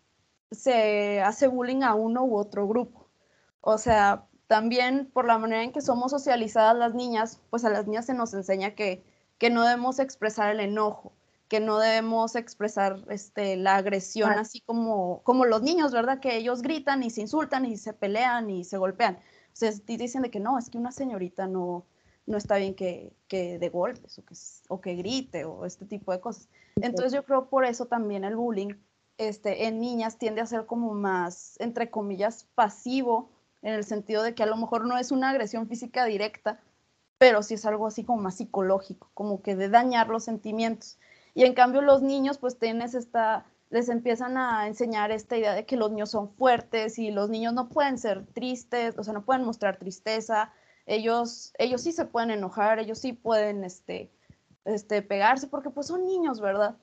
se 0.51 1.21
hace 1.21 1.47
bullying 1.47 1.83
a 1.83 1.95
uno 1.95 2.25
u 2.25 2.37
otro 2.37 2.67
grupo. 2.67 3.07
O 3.61 3.79
sea, 3.79 4.27
también 4.47 5.11
por 5.13 5.27
la 5.27 5.39
manera 5.39 5.63
en 5.63 5.73
que 5.73 5.81
somos 5.81 6.13
socializadas 6.13 6.77
las 6.77 6.95
niñas, 6.95 7.41
pues 7.51 7.65
a 7.65 7.71
las 7.71 7.87
niñas 7.87 8.07
se 8.07 8.15
nos 8.15 8.33
enseña 8.33 8.75
que, 8.75 9.05
que 9.39 9.51
no 9.51 9.65
debemos 9.65 9.99
expresar 9.99 10.51
el 10.51 10.61
enojo, 10.61 11.13
que 11.49 11.61
no 11.61 11.79
debemos 11.79 12.35
expresar 12.35 13.05
este, 13.09 13.57
la 13.57 13.77
agresión 13.77 14.33
así 14.33 14.61
como, 14.61 15.23
como 15.23 15.45
los 15.45 15.63
niños, 15.63 15.93
¿verdad? 15.93 16.21
Que 16.21 16.37
ellos 16.37 16.63
gritan 16.63 17.03
y 17.03 17.11
se 17.11 17.21
insultan 17.21 17.65
y 17.65 17.77
se 17.77 17.93
pelean 17.93 18.51
y 18.51 18.65
se 18.65 18.79
golpean. 18.79 19.17
O 19.17 19.19
sea, 19.53 19.71
dicen 19.87 20.23
de 20.23 20.31
que 20.31 20.41
no, 20.41 20.59
es 20.59 20.69
que 20.69 20.79
una 20.79 20.93
señorita 20.93 21.47
no, 21.47 21.87
no 22.27 22.37
está 22.37 22.57
bien 22.57 22.75
que, 22.75 23.13
que 23.29 23.59
de 23.59 23.69
golpes 23.69 24.19
o 24.19 24.25
que, 24.25 24.35
o 24.69 24.81
que 24.81 24.95
grite 24.97 25.45
o 25.45 25.65
este 25.65 25.87
tipo 25.87 26.13
de 26.13 26.21
cosas. 26.21 26.49
Entonces 26.77 27.13
yo 27.13 27.25
creo 27.25 27.49
por 27.49 27.65
eso 27.65 27.87
también 27.87 28.25
el 28.25 28.37
bullying 28.37 28.75
este, 29.19 29.67
en 29.67 29.81
niñas 29.81 30.19
tiende 30.19 30.41
a 30.41 30.47
ser 30.47 30.67
como 30.67 30.95
más, 30.95 31.57
entre 31.61 31.91
comillas, 31.91 32.47
pasivo 32.55 33.31
en 33.63 33.75
el 33.75 33.85
sentido 33.85 34.23
de 34.23 34.35
que 34.35 34.43
a 34.43 34.47
lo 34.47 34.57
mejor 34.57 34.87
no 34.87 34.99
es 34.99 35.11
una 35.11 35.31
agresión 35.31 35.69
física 35.69 36.05
directa, 36.05 36.61
pero 37.19 37.43
sí 37.43 37.55
es 37.55 37.65
algo 37.65 37.87
así 37.87 38.05
como 38.05 38.23
más 38.23 38.37
psicológico, 38.37 39.11
como 39.15 39.41
que 39.43 39.57
de 39.57 39.69
dañar 39.69 40.09
los 40.09 40.25
sentimientos. 40.25 40.99
Y 41.37 41.45
en 41.45 41.53
cambio 41.53 41.83
los 41.83 42.01
niños 42.01 42.39
pues 42.39 42.59
tienes 42.59 42.95
esta, 42.95 43.45
les 43.69 43.91
empiezan 43.91 44.39
a 44.39 44.67
enseñar 44.67 45.11
esta 45.11 45.37
idea 45.37 45.53
de 45.53 45.67
que 45.67 45.77
los 45.77 45.91
niños 45.91 46.11
son 46.11 46.31
fuertes 46.31 46.99
y 46.99 47.11
los 47.11 47.29
niños 47.29 47.53
no 47.53 47.69
pueden 47.69 47.99
ser 47.99 48.25
tristes, 48.33 48.99
o 48.99 49.05
sea, 49.05 49.13
no 49.13 49.23
pueden 49.23 49.45
mostrar 49.45 49.77
tristeza, 49.77 50.51
ellos, 50.87 51.53
ellos 51.59 51.83
sí 51.83 51.93
se 51.93 52.07
pueden 52.07 52.31
enojar, 52.31 52.79
ellos 52.79 52.99
sí 52.99 53.13
pueden 53.13 53.65
este, 53.65 54.11
este, 54.65 55.03
pegarse, 55.03 55.47
porque 55.47 55.69
pues 55.69 55.89
son 55.89 56.07
niños, 56.07 56.41
¿verdad? 56.41 56.79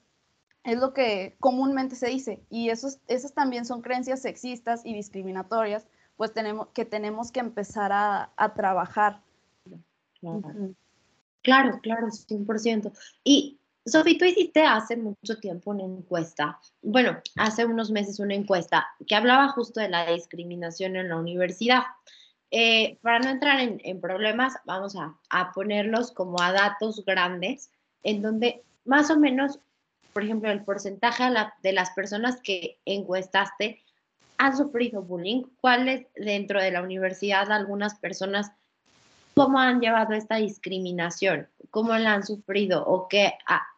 Es 0.63 0.77
lo 0.77 0.93
que 0.93 1.35
comúnmente 1.39 1.95
se 1.95 2.09
dice. 2.09 2.43
Y 2.51 2.69
esos, 2.69 2.99
esas 3.07 3.33
también 3.33 3.65
son 3.65 3.81
creencias 3.81 4.21
sexistas 4.21 4.85
y 4.85 4.93
discriminatorias 4.93 5.87
pues 6.15 6.31
tenemos 6.31 6.67
que 6.75 6.85
tenemos 6.85 7.31
que 7.31 7.39
empezar 7.39 7.91
a, 7.91 8.53
trabajar. 8.55 9.23
Claro. 10.21 11.79
claro, 11.81 12.07
100%. 12.07 12.93
Y 13.23 13.59
Sofi, 13.85 14.17
tú 14.17 14.23
hiciste 14.23 14.65
hace 14.65 14.95
mucho 14.95 15.37
tiempo 15.39 15.71
una 15.71 15.83
encuesta, 15.83 16.57
bueno, 16.81 17.17
hace 17.35 17.65
unos 17.65 17.91
meses 17.91 18.19
una 18.19 18.33
encuesta 18.33 18.87
que 19.05 19.15
hablaba 19.15 19.49
justo 19.49 19.81
de 19.81 19.89
la 19.89 20.09
discriminación 20.09 20.95
en 20.95 21.09
la 21.09 21.17
universidad. 21.17 21.83
Eh, 22.49 22.97
para 23.01 23.19
no 23.19 23.29
entrar 23.29 23.59
en, 23.59 23.99
problemas, 23.99 24.53
vamos 24.63 24.95
a, 24.95 25.51
ponerlos 25.53 26.11
como 26.11 26.39
a 26.41 26.53
datos 26.53 27.03
grandes, 27.03 27.71
en 28.03 28.21
donde 28.21 28.63
más 28.85 29.09
o 29.09 29.19
menos, 29.19 29.59
por 30.13 30.23
ejemplo, 30.23 30.49
el 30.49 30.63
porcentaje 30.63 31.23
de 31.61 31.73
las 31.73 31.89
personas 31.91 32.39
que 32.41 32.77
encuestaste 32.85 33.83
han 34.37 34.55
sufrido 34.55 35.01
bullying, 35.01 35.43
cuáles 35.59 36.07
dentro 36.15 36.61
de 36.61 36.71
la 36.71 36.83
universidad 36.83 37.51
algunas 37.51 37.95
personas, 37.95 38.51
cómo 39.33 39.59
han 39.59 39.81
llevado 39.81 40.13
esta 40.13 40.37
discriminación, 40.37 41.49
cómo 41.69 41.97
la 41.97 42.13
han 42.13 42.23
sufrido 42.23 42.85
o 42.85 43.07
qué 43.07 43.33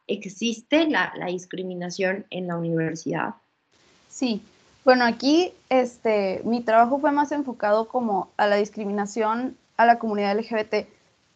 existe 0.07 0.87
la, 0.87 1.11
discriminación 1.27 2.25
en 2.29 2.47
la 2.47 2.57
universidad. 2.57 3.35
Sí, 4.09 4.41
bueno, 4.83 5.05
aquí 5.05 5.53
este, 5.69 6.41
mi 6.43 6.61
trabajo 6.61 6.99
fue 6.99 7.11
más 7.11 7.31
enfocado 7.31 7.87
como 7.87 8.29
a 8.37 8.47
la 8.47 8.55
discriminación 8.57 9.57
a 9.77 9.85
la 9.85 9.99
comunidad 9.99 10.37
LGBT, 10.37 10.87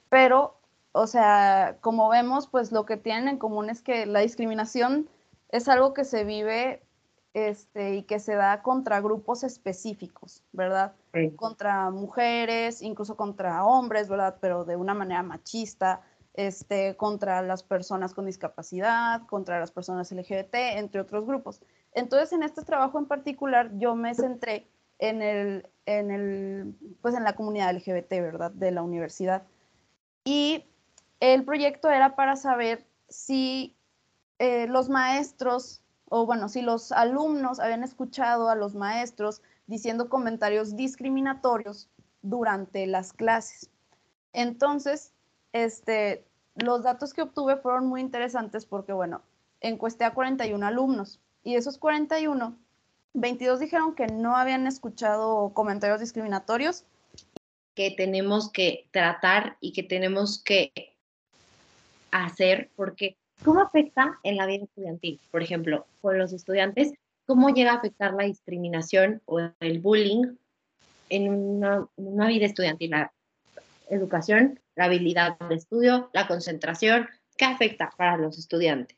pero, 0.09 0.55
o 0.91 1.07
sea, 1.07 1.77
como 1.81 2.09
vemos, 2.09 2.47
pues 2.47 2.71
lo 2.71 2.85
que 2.85 2.97
tienen 2.97 3.27
en 3.27 3.37
común 3.37 3.69
es 3.69 3.81
que 3.81 4.05
la 4.05 4.19
discriminación 4.19 5.09
es 5.49 5.67
algo 5.67 5.93
que 5.93 6.05
se 6.05 6.23
vive 6.23 6.81
este, 7.33 7.95
y 7.95 8.03
que 8.03 8.19
se 8.19 8.35
da 8.35 8.61
contra 8.61 9.01
grupos 9.01 9.43
específicos, 9.43 10.43
¿verdad? 10.51 10.93
Contra 11.35 11.89
mujeres, 11.91 12.81
incluso 12.81 13.15
contra 13.15 13.65
hombres, 13.65 14.09
¿verdad? 14.09 14.37
Pero 14.41 14.65
de 14.65 14.75
una 14.75 14.93
manera 14.93 15.21
machista, 15.23 16.01
este, 16.39 16.95
contra 16.95 17.41
las 17.41 17.63
personas 17.63 18.13
con 18.13 18.25
discapacidad, 18.25 19.27
contra 19.27 19.59
las 19.59 19.71
personas 19.71 20.09
LGBT, 20.09 20.55
entre 20.77 21.01
otros 21.01 21.25
grupos. 21.25 21.61
Entonces, 21.91 22.31
en 22.31 22.43
este 22.43 22.63
trabajo 22.63 22.97
en 22.97 23.07
particular, 23.07 23.71
yo 23.77 23.93
me 23.93 24.15
centré 24.15 24.65
en, 24.99 25.21
el, 25.21 25.67
en, 25.85 26.11
el, 26.11 26.75
pues 27.01 27.13
en 27.13 27.25
la 27.25 27.35
comunidad 27.35 27.75
LGBT, 27.75 28.09
¿verdad? 28.11 28.51
De 28.51 28.71
la 28.71 28.83
universidad. 28.83 29.43
Y 30.23 30.63
el 31.19 31.43
proyecto 31.43 31.89
era 31.89 32.15
para 32.15 32.37
saber 32.37 32.87
si 33.09 33.75
eh, 34.37 34.67
los 34.67 34.87
maestros 34.87 35.81
o 36.05 36.25
bueno, 36.25 36.47
si 36.47 36.61
los 36.61 36.93
alumnos 36.93 37.59
habían 37.59 37.83
escuchado 37.83 38.49
a 38.49 38.55
los 38.55 38.75
maestros 38.75 39.41
diciendo 39.67 40.07
comentarios 40.07 40.77
discriminatorios 40.77 41.89
durante 42.21 42.87
las 42.87 43.11
clases. 43.11 43.69
Entonces, 44.31 45.13
este, 45.51 46.28
los 46.63 46.83
datos 46.83 47.13
que 47.13 47.21
obtuve 47.21 47.57
fueron 47.57 47.87
muy 47.87 48.01
interesantes 48.01 48.65
porque, 48.65 48.93
bueno, 48.93 49.21
encuesté 49.61 50.03
a 50.05 50.13
41 50.13 50.65
alumnos 50.65 51.19
y 51.43 51.55
esos 51.55 51.77
41, 51.77 52.55
22 53.13 53.59
dijeron 53.59 53.95
que 53.95 54.07
no 54.07 54.35
habían 54.35 54.67
escuchado 54.67 55.51
comentarios 55.53 55.99
discriminatorios. 55.99 56.83
Que 57.75 57.91
tenemos 57.91 58.51
que 58.51 58.87
tratar 58.91 59.57
y 59.61 59.73
que 59.73 59.83
tenemos 59.83 60.43
que 60.43 60.71
hacer 62.11 62.69
porque 62.75 63.15
¿Cómo 63.43 63.61
afecta 63.61 64.19
en 64.23 64.35
la 64.35 64.45
vida 64.45 64.65
estudiantil? 64.65 65.19
Por 65.31 65.41
ejemplo, 65.41 65.85
con 66.01 66.17
los 66.17 66.33
estudiantes, 66.33 66.91
¿cómo 67.25 67.49
llega 67.49 67.71
a 67.71 67.75
afectar 67.75 68.13
la 68.13 68.25
discriminación 68.25 69.21
o 69.25 69.39
el 69.59 69.79
bullying 69.79 70.35
en 71.09 71.29
una, 71.29 72.27
vida 72.27 72.45
estudiantil? 72.45 72.91
Educación, 73.89 74.59
la 74.75 74.85
habilidad 74.85 75.37
de 75.49 75.55
estudio, 75.55 76.09
la 76.13 76.27
concentración, 76.27 77.07
¿qué 77.37 77.45
afecta 77.45 77.91
para 77.97 78.17
los 78.17 78.37
estudiantes? 78.37 78.97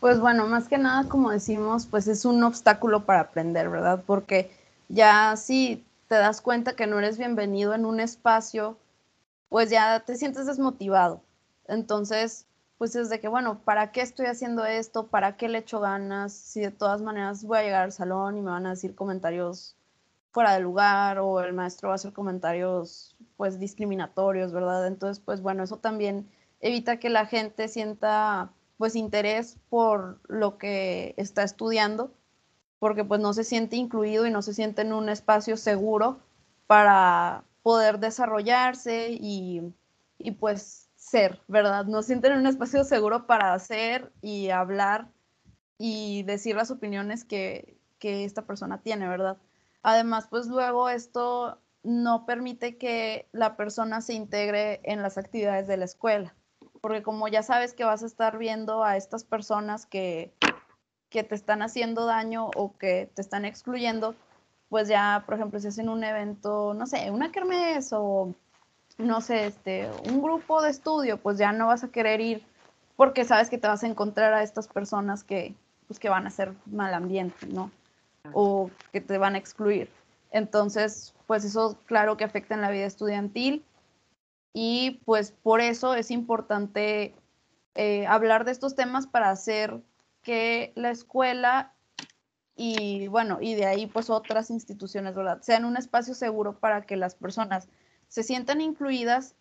Pues 0.00 0.18
bueno, 0.18 0.46
más 0.46 0.68
que 0.68 0.78
nada, 0.78 1.08
como 1.08 1.30
decimos, 1.30 1.86
pues 1.86 2.08
es 2.08 2.24
un 2.24 2.42
obstáculo 2.42 3.04
para 3.04 3.20
aprender, 3.20 3.68
¿verdad? 3.68 4.02
Porque 4.04 4.50
ya 4.88 5.36
si 5.36 5.84
te 6.08 6.16
das 6.16 6.40
cuenta 6.40 6.74
que 6.74 6.86
no 6.86 6.98
eres 6.98 7.18
bienvenido 7.18 7.72
en 7.74 7.84
un 7.84 8.00
espacio, 8.00 8.76
pues 9.48 9.70
ya 9.70 10.00
te 10.00 10.16
sientes 10.16 10.46
desmotivado. 10.46 11.22
Entonces, 11.68 12.46
pues 12.78 12.96
es 12.96 13.10
de 13.10 13.20
que, 13.20 13.28
bueno, 13.28 13.60
¿para 13.64 13.92
qué 13.92 14.00
estoy 14.00 14.26
haciendo 14.26 14.64
esto? 14.64 15.06
¿Para 15.06 15.36
qué 15.36 15.48
le 15.48 15.58
echo 15.58 15.78
ganas? 15.78 16.32
Si 16.32 16.60
de 16.60 16.72
todas 16.72 17.00
maneras 17.00 17.44
voy 17.44 17.58
a 17.58 17.62
llegar 17.62 17.84
al 17.84 17.92
salón 17.92 18.36
y 18.36 18.40
me 18.40 18.50
van 18.50 18.66
a 18.66 18.70
decir 18.70 18.96
comentarios 18.96 19.76
fuera 20.32 20.54
de 20.54 20.60
lugar 20.60 21.18
o 21.18 21.40
el 21.40 21.52
maestro 21.52 21.88
va 21.88 21.94
a 21.94 21.96
hacer 21.96 22.12
comentarios 22.12 23.16
pues 23.36 23.58
discriminatorios, 23.58 24.52
¿verdad? 24.52 24.86
Entonces, 24.86 25.22
pues 25.24 25.40
bueno, 25.40 25.62
eso 25.62 25.76
también 25.78 26.28
evita 26.60 26.98
que 26.98 27.10
la 27.10 27.26
gente 27.26 27.68
sienta 27.68 28.50
pues 28.78 28.96
interés 28.96 29.58
por 29.68 30.20
lo 30.28 30.58
que 30.58 31.14
está 31.16 31.44
estudiando, 31.44 32.12
porque 32.78 33.04
pues 33.04 33.20
no 33.20 33.32
se 33.32 33.44
siente 33.44 33.76
incluido 33.76 34.26
y 34.26 34.30
no 34.30 34.42
se 34.42 34.54
siente 34.54 34.82
en 34.82 34.92
un 34.92 35.08
espacio 35.08 35.56
seguro 35.56 36.18
para 36.66 37.44
poder 37.62 38.00
desarrollarse 38.00 39.10
y, 39.12 39.72
y 40.18 40.32
pues 40.32 40.88
ser, 40.96 41.40
¿verdad? 41.46 41.84
No 41.84 42.02
sienten 42.02 42.32
un 42.32 42.46
espacio 42.46 42.84
seguro 42.84 43.26
para 43.26 43.54
hacer 43.54 44.10
y 44.22 44.50
hablar 44.50 45.08
y 45.78 46.22
decir 46.22 46.54
las 46.54 46.70
opiniones 46.70 47.24
que, 47.24 47.76
esta 48.00 48.42
persona 48.42 48.78
tiene, 48.82 49.06
¿verdad? 49.08 49.36
Además, 49.82 50.28
pues 50.30 50.46
luego 50.46 50.88
esto 50.88 51.58
no 51.82 52.24
permite 52.26 52.78
que 52.78 53.28
la 53.32 53.56
persona 53.56 54.00
se 54.00 54.14
integre 54.14 54.80
en 54.84 55.02
las 55.02 55.18
actividades 55.18 55.66
de 55.66 55.76
la 55.76 55.84
escuela, 55.84 56.34
porque 56.80 57.02
como 57.02 57.26
ya 57.28 57.42
sabes 57.42 57.74
que 57.74 57.84
vas 57.84 58.02
a 58.02 58.06
estar 58.06 58.38
viendo 58.38 58.84
a 58.84 58.96
estas 58.96 59.24
personas 59.24 59.86
que, 59.86 60.32
que 61.08 61.24
te 61.24 61.34
están 61.34 61.62
haciendo 61.62 62.06
daño 62.06 62.50
o 62.54 62.76
que 62.78 63.10
te 63.14 63.22
están 63.22 63.44
excluyendo, 63.44 64.14
pues 64.68 64.88
ya, 64.88 65.24
por 65.26 65.34
ejemplo, 65.34 65.58
si 65.58 65.68
hacen 65.68 65.88
un 65.88 66.04
evento, 66.04 66.72
no 66.74 66.86
sé, 66.86 67.10
una 67.10 67.32
kermés 67.32 67.92
o 67.92 68.32
no 68.98 69.20
sé, 69.20 69.46
este, 69.46 69.90
un 70.08 70.22
grupo 70.22 70.62
de 70.62 70.70
estudio, 70.70 71.16
pues 71.18 71.38
ya 71.38 71.52
no 71.52 71.66
vas 71.66 71.82
a 71.82 71.88
querer 71.88 72.20
ir 72.20 72.46
porque 72.96 73.24
sabes 73.24 73.50
que 73.50 73.58
te 73.58 73.66
vas 73.66 73.82
a 73.82 73.88
encontrar 73.88 74.32
a 74.32 74.42
estas 74.42 74.68
personas 74.68 75.24
que, 75.24 75.54
pues, 75.88 75.98
que 75.98 76.08
van 76.08 76.24
a 76.24 76.28
hacer 76.28 76.54
mal 76.66 76.94
ambiente, 76.94 77.46
¿no? 77.46 77.70
O 78.32 78.70
que 78.92 79.00
te 79.00 79.18
van 79.18 79.34
a 79.34 79.38
excluir. 79.38 79.90
Entonces, 80.30 81.14
pues 81.26 81.44
eso 81.44 81.78
claro 81.86 82.16
que 82.16 82.24
afecta 82.24 82.54
en 82.54 82.60
la 82.60 82.70
vida 82.70 82.86
estudiantil 82.86 83.64
y 84.52 85.00
pues 85.04 85.32
por 85.32 85.60
eso 85.60 85.94
es 85.94 86.10
importante 86.10 87.14
eh, 87.74 88.06
hablar 88.06 88.44
de 88.44 88.52
estos 88.52 88.74
temas 88.74 89.06
para 89.06 89.30
hacer 89.30 89.80
que 90.22 90.72
la 90.74 90.90
escuela 90.90 91.74
y 92.54 93.08
bueno, 93.08 93.38
y 93.40 93.54
de 93.54 93.66
ahí 93.66 93.86
pues 93.86 94.10
otras 94.10 94.50
instituciones, 94.50 95.14
¿verdad? 95.14 95.40
Sean 95.40 95.64
un 95.64 95.76
espacio 95.76 96.14
seguro 96.14 96.58
para 96.58 96.82
que 96.82 96.96
las 96.96 97.14
personas 97.14 97.68
se 98.08 98.22
sientan 98.22 98.60
incluidas 98.60 99.34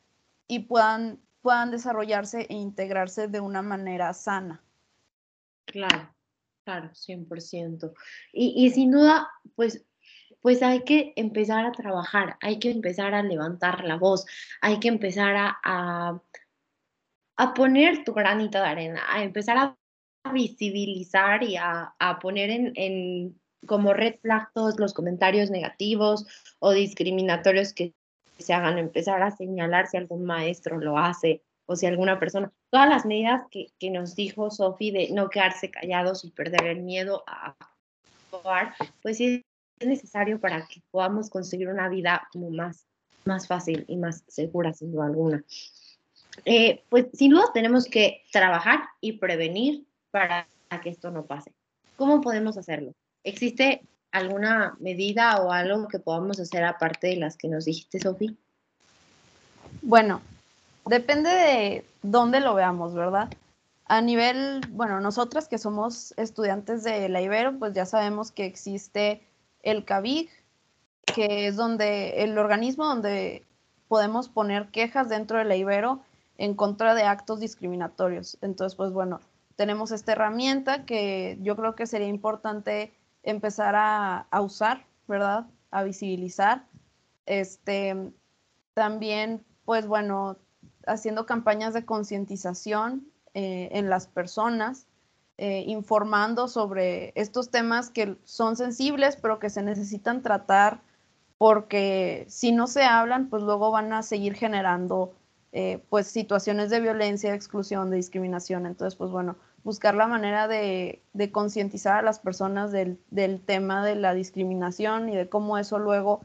y 0.47 0.59
puedan, 0.59 1.19
puedan 1.41 1.71
desarrollarse 1.71 2.47
e 2.49 2.53
integrarse 2.53 3.27
de 3.27 3.41
una 3.41 3.61
manera 3.61 4.13
sana. 4.13 4.61
Claro, 5.65 6.09
claro, 6.71 6.91
100%. 6.93 7.93
Y, 8.33 8.65
y 8.65 8.69
sin 8.71 8.91
duda, 8.91 9.29
pues 9.55 9.85
pues 10.41 10.63
hay 10.63 10.83
que 10.83 11.13
empezar 11.17 11.67
a 11.67 11.71
trabajar, 11.71 12.37
hay 12.41 12.57
que 12.57 12.71
empezar 12.71 13.13
a 13.13 13.21
levantar 13.21 13.83
la 13.83 13.95
voz, 13.95 14.25
hay 14.59 14.79
que 14.79 14.87
empezar 14.87 15.35
a, 15.37 16.19
a, 17.37 17.53
poner 17.53 18.03
tu 18.03 18.13
granito 18.13 18.57
de 18.57 18.65
arena, 18.65 19.03
a 19.07 19.23
empezar 19.23 19.57
a 19.59 19.77
visibilizar 20.33 21.43
y 21.43 21.57
a, 21.57 21.93
poner 22.19 22.49
en, 22.49 22.73
en, 22.75 23.39
como 23.67 23.93
red 23.93 24.15
flag 24.19 24.51
todos 24.53 24.79
los 24.79 24.95
comentarios 24.95 25.51
negativos 25.51 26.25
o 26.57 26.71
discriminatorios 26.71 27.73
que 27.73 27.93
se 28.39 28.53
hagan, 28.53 28.79
empezar 28.79 29.21
a 29.21 29.29
señalar 29.29 29.85
si 29.85 29.97
algún 29.97 30.25
maestro 30.25 30.79
lo 30.79 30.97
hace 30.97 31.43
o 31.71 31.75
si 31.77 31.85
alguna 31.85 32.19
persona, 32.19 32.51
todas 32.69 32.89
las 32.89 33.05
medidas 33.05 33.43
que, 33.49 33.67
que 33.79 33.89
nos 33.89 34.13
dijo 34.13 34.51
Sofi 34.51 34.91
de 34.91 35.09
no 35.11 35.29
quedarse 35.29 35.71
callados 35.71 36.25
y 36.25 36.31
perder 36.31 36.65
el 36.65 36.81
miedo 36.81 37.23
a 37.27 37.55
actuar, 38.29 38.73
pues 39.01 39.17
sí 39.17 39.45
es 39.79 39.87
necesario 39.87 40.41
para 40.41 40.67
que 40.67 40.81
podamos 40.91 41.29
conseguir 41.29 41.69
una 41.69 41.87
vida 41.87 42.27
como 42.33 42.49
más, 42.49 42.85
más 43.23 43.47
fácil 43.47 43.85
y 43.87 43.95
más 43.95 44.25
segura, 44.27 44.73
sin 44.73 44.91
duda 44.91 45.05
alguna. 45.05 45.45
Eh, 46.43 46.83
pues 46.89 47.05
sin 47.13 47.31
duda 47.31 47.45
tenemos 47.53 47.85
que 47.85 48.23
trabajar 48.33 48.81
y 48.99 49.13
prevenir 49.13 49.85
para 50.11 50.49
que 50.83 50.89
esto 50.89 51.09
no 51.09 51.25
pase. 51.25 51.53
¿Cómo 51.95 52.19
podemos 52.19 52.57
hacerlo? 52.57 52.93
¿Existe 53.23 53.81
alguna 54.11 54.75
medida 54.81 55.37
o 55.41 55.53
algo 55.53 55.87
que 55.87 55.99
podamos 55.99 56.37
hacer 56.41 56.65
aparte 56.65 57.07
de 57.07 57.15
las 57.15 57.37
que 57.37 57.47
nos 57.47 57.63
dijiste, 57.63 57.97
Sofi? 57.97 58.37
Bueno, 59.81 60.21
depende 60.85 61.29
de 61.29 61.85
dónde 62.01 62.39
lo 62.39 62.53
veamos, 62.55 62.93
¿verdad? 62.93 63.29
A 63.85 64.01
nivel, 64.01 64.61
bueno, 64.69 65.01
nosotras 65.01 65.47
que 65.47 65.57
somos 65.57 66.13
estudiantes 66.17 66.83
de 66.83 67.09
la 67.09 67.21
Ibero, 67.21 67.59
pues 67.59 67.73
ya 67.73 67.85
sabemos 67.85 68.31
que 68.31 68.45
existe 68.45 69.27
el 69.63 69.83
CABIG, 69.85 70.29
que 71.05 71.47
es 71.47 71.55
donde 71.55 72.23
el 72.23 72.37
organismo 72.37 72.85
donde 72.85 73.45
podemos 73.87 74.29
poner 74.29 74.69
quejas 74.69 75.09
dentro 75.09 75.37
de 75.37 75.45
la 75.45 75.55
Ibero 75.55 76.01
en 76.37 76.55
contra 76.55 76.95
de 76.95 77.03
actos 77.03 77.39
discriminatorios. 77.39 78.37
Entonces, 78.41 78.75
pues 78.75 78.91
bueno, 78.91 79.19
tenemos 79.55 79.91
esta 79.91 80.13
herramienta 80.13 80.85
que 80.85 81.37
yo 81.41 81.55
creo 81.55 81.75
que 81.75 81.85
sería 81.85 82.07
importante 82.07 82.93
empezar 83.23 83.75
a, 83.77 84.41
usar, 84.41 84.85
¿verdad? 85.07 85.45
A 85.69 85.83
visibilizar. 85.83 86.65
Este, 87.25 88.11
también, 88.73 89.45
pues 89.65 89.85
bueno, 89.85 90.37
haciendo 90.87 91.25
campañas 91.25 91.73
de 91.73 91.85
concientización 91.85 93.07
eh, 93.33 93.69
en 93.71 93.89
las 93.89 94.07
personas 94.07 94.87
eh, 95.37 95.63
informando 95.65 96.47
sobre 96.47 97.13
estos 97.15 97.49
temas 97.49 97.89
que 97.89 98.15
son 98.25 98.55
sensibles, 98.55 99.15
pero 99.15 99.39
que 99.39 99.49
se 99.49 99.63
necesitan 99.63 100.21
tratar 100.21 100.81
porque 101.37 102.25
si 102.27 102.51
no 102.51 102.67
se 102.67 102.83
hablan, 102.83 103.27
pues 103.27 103.41
luego 103.41 103.71
van 103.71 103.91
a 103.93 104.03
seguir 104.03 104.35
generando 104.35 105.15
eh, 105.51 105.83
pues 105.89 106.05
situaciones 106.05 106.69
de 106.69 106.79
violencia, 106.79 107.31
de 107.31 107.35
exclusión, 107.35 107.89
de 107.89 107.97
discriminación. 107.97 108.67
Entonces, 108.67 108.95
pues 108.95 109.09
bueno, 109.09 109.35
buscar 109.63 109.95
la 109.95 110.05
manera 110.05 110.47
de, 110.47 111.01
de 111.13 111.31
concientizar 111.31 111.97
a 111.97 112.01
las 112.03 112.19
personas 112.19 112.71
del, 112.71 112.99
del, 113.09 113.41
tema 113.41 113.83
de 113.83 113.95
la 113.95 114.13
discriminación 114.13 115.09
y 115.09 115.15
de 115.15 115.27
cómo 115.27 115.57
eso 115.57 115.79
luego 115.79 116.21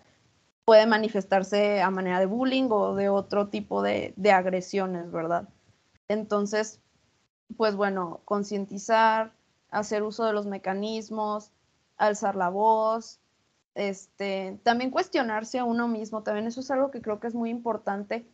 puede 0.66 0.87
manifestarse 0.87 1.81
a 1.81 1.90
manera 1.90 2.18
de 2.18 2.26
bullying 2.26 2.68
o 2.70 2.96
de 2.96 3.09
otro 3.09 3.48
tipo 3.48 3.83
de, 3.83 4.12
de 4.16 4.33
agresiones, 4.33 5.12
¿verdad? 5.12 5.48
Entonces, 6.09 6.81
pues 7.57 7.76
bueno, 7.76 8.20
concientizar, 8.24 9.33
hacer 9.70 10.02
uso 10.02 10.24
de 10.24 10.33
los 10.33 10.46
mecanismos, 10.46 11.52
alzar 11.96 12.35
la 12.35 12.48
voz, 12.48 13.20
este, 13.76 14.59
también 14.64 14.90
cuestionarse 14.90 15.61
a 15.61 15.64
uno 15.64 15.87
mismo, 15.87 16.24
también 16.24 16.48
eso 16.48 16.61
es 16.61 16.70
algo 16.72 16.90
que 16.90 17.00
creo 17.00 17.20
que 17.20 17.29
es 17.29 17.35
muy 17.35 17.50
importante, 17.50 18.26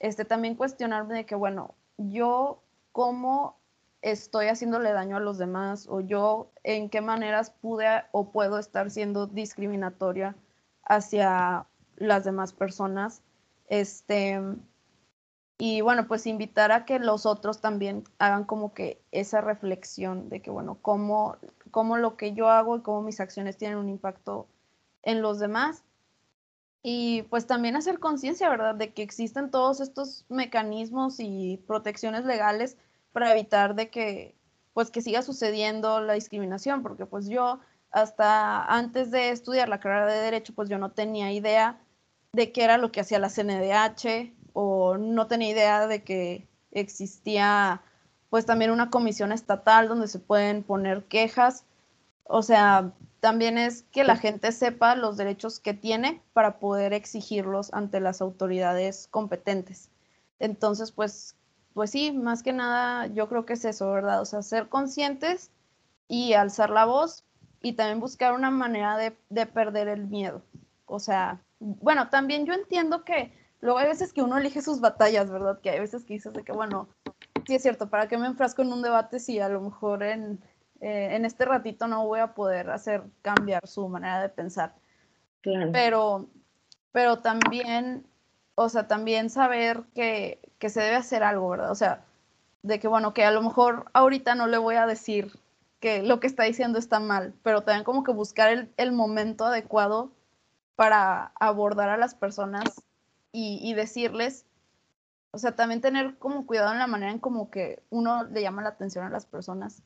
este, 0.00 0.26
también 0.26 0.56
cuestionarme 0.56 1.14
de 1.14 1.24
que, 1.24 1.34
bueno, 1.34 1.74
yo 1.96 2.62
cómo 2.92 3.56
estoy 4.02 4.48
haciéndole 4.48 4.92
daño 4.92 5.16
a 5.16 5.20
los 5.20 5.38
demás 5.38 5.86
o 5.88 6.00
yo 6.00 6.50
en 6.62 6.90
qué 6.90 7.00
maneras 7.00 7.50
pude 7.50 7.86
o 8.12 8.32
puedo 8.32 8.58
estar 8.58 8.90
siendo 8.90 9.26
discriminatoria 9.26 10.36
hacia 10.84 11.66
las 12.00 12.24
demás 12.24 12.52
personas. 12.52 13.22
Este, 13.68 14.40
y 15.58 15.82
bueno, 15.82 16.08
pues 16.08 16.26
invitar 16.26 16.72
a 16.72 16.84
que 16.84 16.98
los 16.98 17.26
otros 17.26 17.60
también 17.60 18.02
hagan 18.18 18.44
como 18.44 18.74
que 18.74 19.00
esa 19.12 19.40
reflexión 19.40 20.28
de 20.28 20.42
que, 20.42 20.50
bueno, 20.50 20.78
cómo, 20.82 21.36
cómo 21.70 21.96
lo 21.98 22.16
que 22.16 22.32
yo 22.32 22.48
hago 22.48 22.76
y 22.76 22.80
cómo 22.80 23.02
mis 23.02 23.20
acciones 23.20 23.56
tienen 23.56 23.78
un 23.78 23.88
impacto 23.88 24.48
en 25.02 25.22
los 25.22 25.38
demás. 25.38 25.84
Y 26.82 27.22
pues 27.24 27.46
también 27.46 27.76
hacer 27.76 27.98
conciencia, 27.98 28.48
¿verdad?, 28.48 28.74
de 28.74 28.94
que 28.94 29.02
existen 29.02 29.50
todos 29.50 29.80
estos 29.80 30.24
mecanismos 30.30 31.16
y 31.20 31.62
protecciones 31.66 32.24
legales 32.24 32.78
para 33.12 33.30
evitar 33.32 33.74
de 33.74 33.90
que, 33.90 34.34
pues 34.72 34.90
que 34.90 35.02
siga 35.02 35.20
sucediendo 35.20 36.00
la 36.00 36.14
discriminación, 36.14 36.82
porque 36.82 37.04
pues 37.04 37.28
yo 37.28 37.60
hasta 37.90 38.64
antes 38.64 39.10
de 39.10 39.30
estudiar 39.30 39.68
la 39.68 39.80
carrera 39.80 40.06
de 40.06 40.20
derecho, 40.20 40.54
pues 40.54 40.70
yo 40.70 40.78
no 40.78 40.92
tenía 40.92 41.32
idea 41.32 41.78
de 42.32 42.52
qué 42.52 42.64
era 42.64 42.78
lo 42.78 42.92
que 42.92 43.00
hacía 43.00 43.18
la 43.18 43.28
CNDH, 43.28 44.32
o 44.52 44.96
no 44.98 45.26
tenía 45.26 45.50
idea 45.50 45.86
de 45.86 46.02
que 46.02 46.46
existía 46.72 47.82
pues 48.28 48.46
también 48.46 48.70
una 48.70 48.90
comisión 48.90 49.32
estatal 49.32 49.88
donde 49.88 50.08
se 50.08 50.20
pueden 50.20 50.62
poner 50.62 51.04
quejas. 51.04 51.64
O 52.24 52.42
sea, 52.42 52.92
también 53.18 53.58
es 53.58 53.82
que 53.90 54.04
la 54.04 54.16
gente 54.16 54.52
sepa 54.52 54.94
los 54.94 55.16
derechos 55.16 55.58
que 55.58 55.74
tiene 55.74 56.22
para 56.32 56.60
poder 56.60 56.92
exigirlos 56.92 57.72
ante 57.72 58.00
las 58.00 58.20
autoridades 58.22 59.08
competentes. 59.10 59.90
Entonces, 60.38 60.92
pues, 60.92 61.36
pues 61.74 61.90
sí, 61.90 62.12
más 62.12 62.42
que 62.42 62.52
nada 62.52 63.08
yo 63.08 63.28
creo 63.28 63.44
que 63.44 63.54
es 63.54 63.64
eso, 63.64 63.90
¿verdad? 63.90 64.20
O 64.20 64.24
sea, 64.24 64.42
ser 64.42 64.68
conscientes 64.68 65.50
y 66.08 66.34
alzar 66.34 66.70
la 66.70 66.84
voz 66.84 67.24
y 67.62 67.72
también 67.72 68.00
buscar 68.00 68.32
una 68.32 68.50
manera 68.50 68.96
de, 68.96 69.16
de 69.28 69.46
perder 69.46 69.88
el 69.88 70.06
miedo. 70.06 70.42
O 70.86 71.00
sea, 71.00 71.40
bueno, 71.60 72.08
también 72.08 72.46
yo 72.46 72.52
entiendo 72.52 73.04
que 73.04 73.32
Luego 73.60 73.78
hay 73.78 73.88
veces 73.88 74.12
que 74.12 74.22
uno 74.22 74.38
elige 74.38 74.62
sus 74.62 74.80
batallas, 74.80 75.30
¿verdad? 75.30 75.60
Que 75.60 75.70
hay 75.70 75.80
veces 75.80 76.04
que 76.04 76.14
dices 76.14 76.32
de 76.32 76.42
que, 76.42 76.52
bueno, 76.52 76.88
sí 77.46 77.54
es 77.54 77.62
cierto, 77.62 77.90
¿para 77.90 78.08
qué 78.08 78.16
me 78.16 78.26
enfrasco 78.26 78.62
en 78.62 78.72
un 78.72 78.82
debate 78.82 79.20
si 79.20 79.38
a 79.38 79.48
lo 79.48 79.60
mejor 79.60 80.02
en, 80.02 80.40
eh, 80.80 81.08
en 81.12 81.24
este 81.24 81.44
ratito 81.44 81.86
no 81.86 82.06
voy 82.06 82.20
a 82.20 82.34
poder 82.34 82.70
hacer 82.70 83.02
cambiar 83.20 83.66
su 83.66 83.86
manera 83.88 84.22
de 84.22 84.30
pensar? 84.30 84.74
Claro. 85.42 85.70
Pero, 85.72 86.28
pero 86.92 87.18
también, 87.18 88.06
o 88.54 88.68
sea, 88.70 88.88
también 88.88 89.28
saber 89.28 89.82
que, 89.94 90.40
que 90.58 90.70
se 90.70 90.80
debe 90.80 90.96
hacer 90.96 91.22
algo, 91.22 91.50
¿verdad? 91.50 91.70
O 91.70 91.74
sea, 91.76 92.04
de 92.62 92.78
que, 92.78 92.88
bueno, 92.88 93.12
que 93.12 93.24
a 93.24 93.30
lo 93.30 93.42
mejor 93.42 93.90
ahorita 93.92 94.34
no 94.34 94.46
le 94.46 94.56
voy 94.56 94.76
a 94.76 94.86
decir 94.86 95.38
que 95.80 96.02
lo 96.02 96.18
que 96.18 96.26
está 96.26 96.44
diciendo 96.44 96.78
está 96.78 96.98
mal, 96.98 97.34
pero 97.42 97.62
también 97.62 97.84
como 97.84 98.04
que 98.04 98.12
buscar 98.12 98.50
el, 98.50 98.72
el 98.78 98.92
momento 98.92 99.44
adecuado 99.46 100.12
para 100.80 101.34
abordar 101.38 101.90
a 101.90 101.98
las 101.98 102.14
personas 102.14 102.82
y, 103.32 103.74
decirles, 103.74 104.46
o 105.30 105.36
sea, 105.36 105.54
también 105.54 105.82
tener 105.82 106.16
como 106.16 106.46
cuidado 106.46 106.72
en 106.72 106.78
la 106.78 106.86
manera 106.86 107.12
en 107.12 107.18
como 107.18 107.50
que 107.50 107.82
uno 107.90 108.24
le 108.24 108.40
llama 108.40 108.62
la 108.62 108.70
atención 108.70 109.04
a 109.04 109.10
las 109.10 109.26
personas 109.26 109.82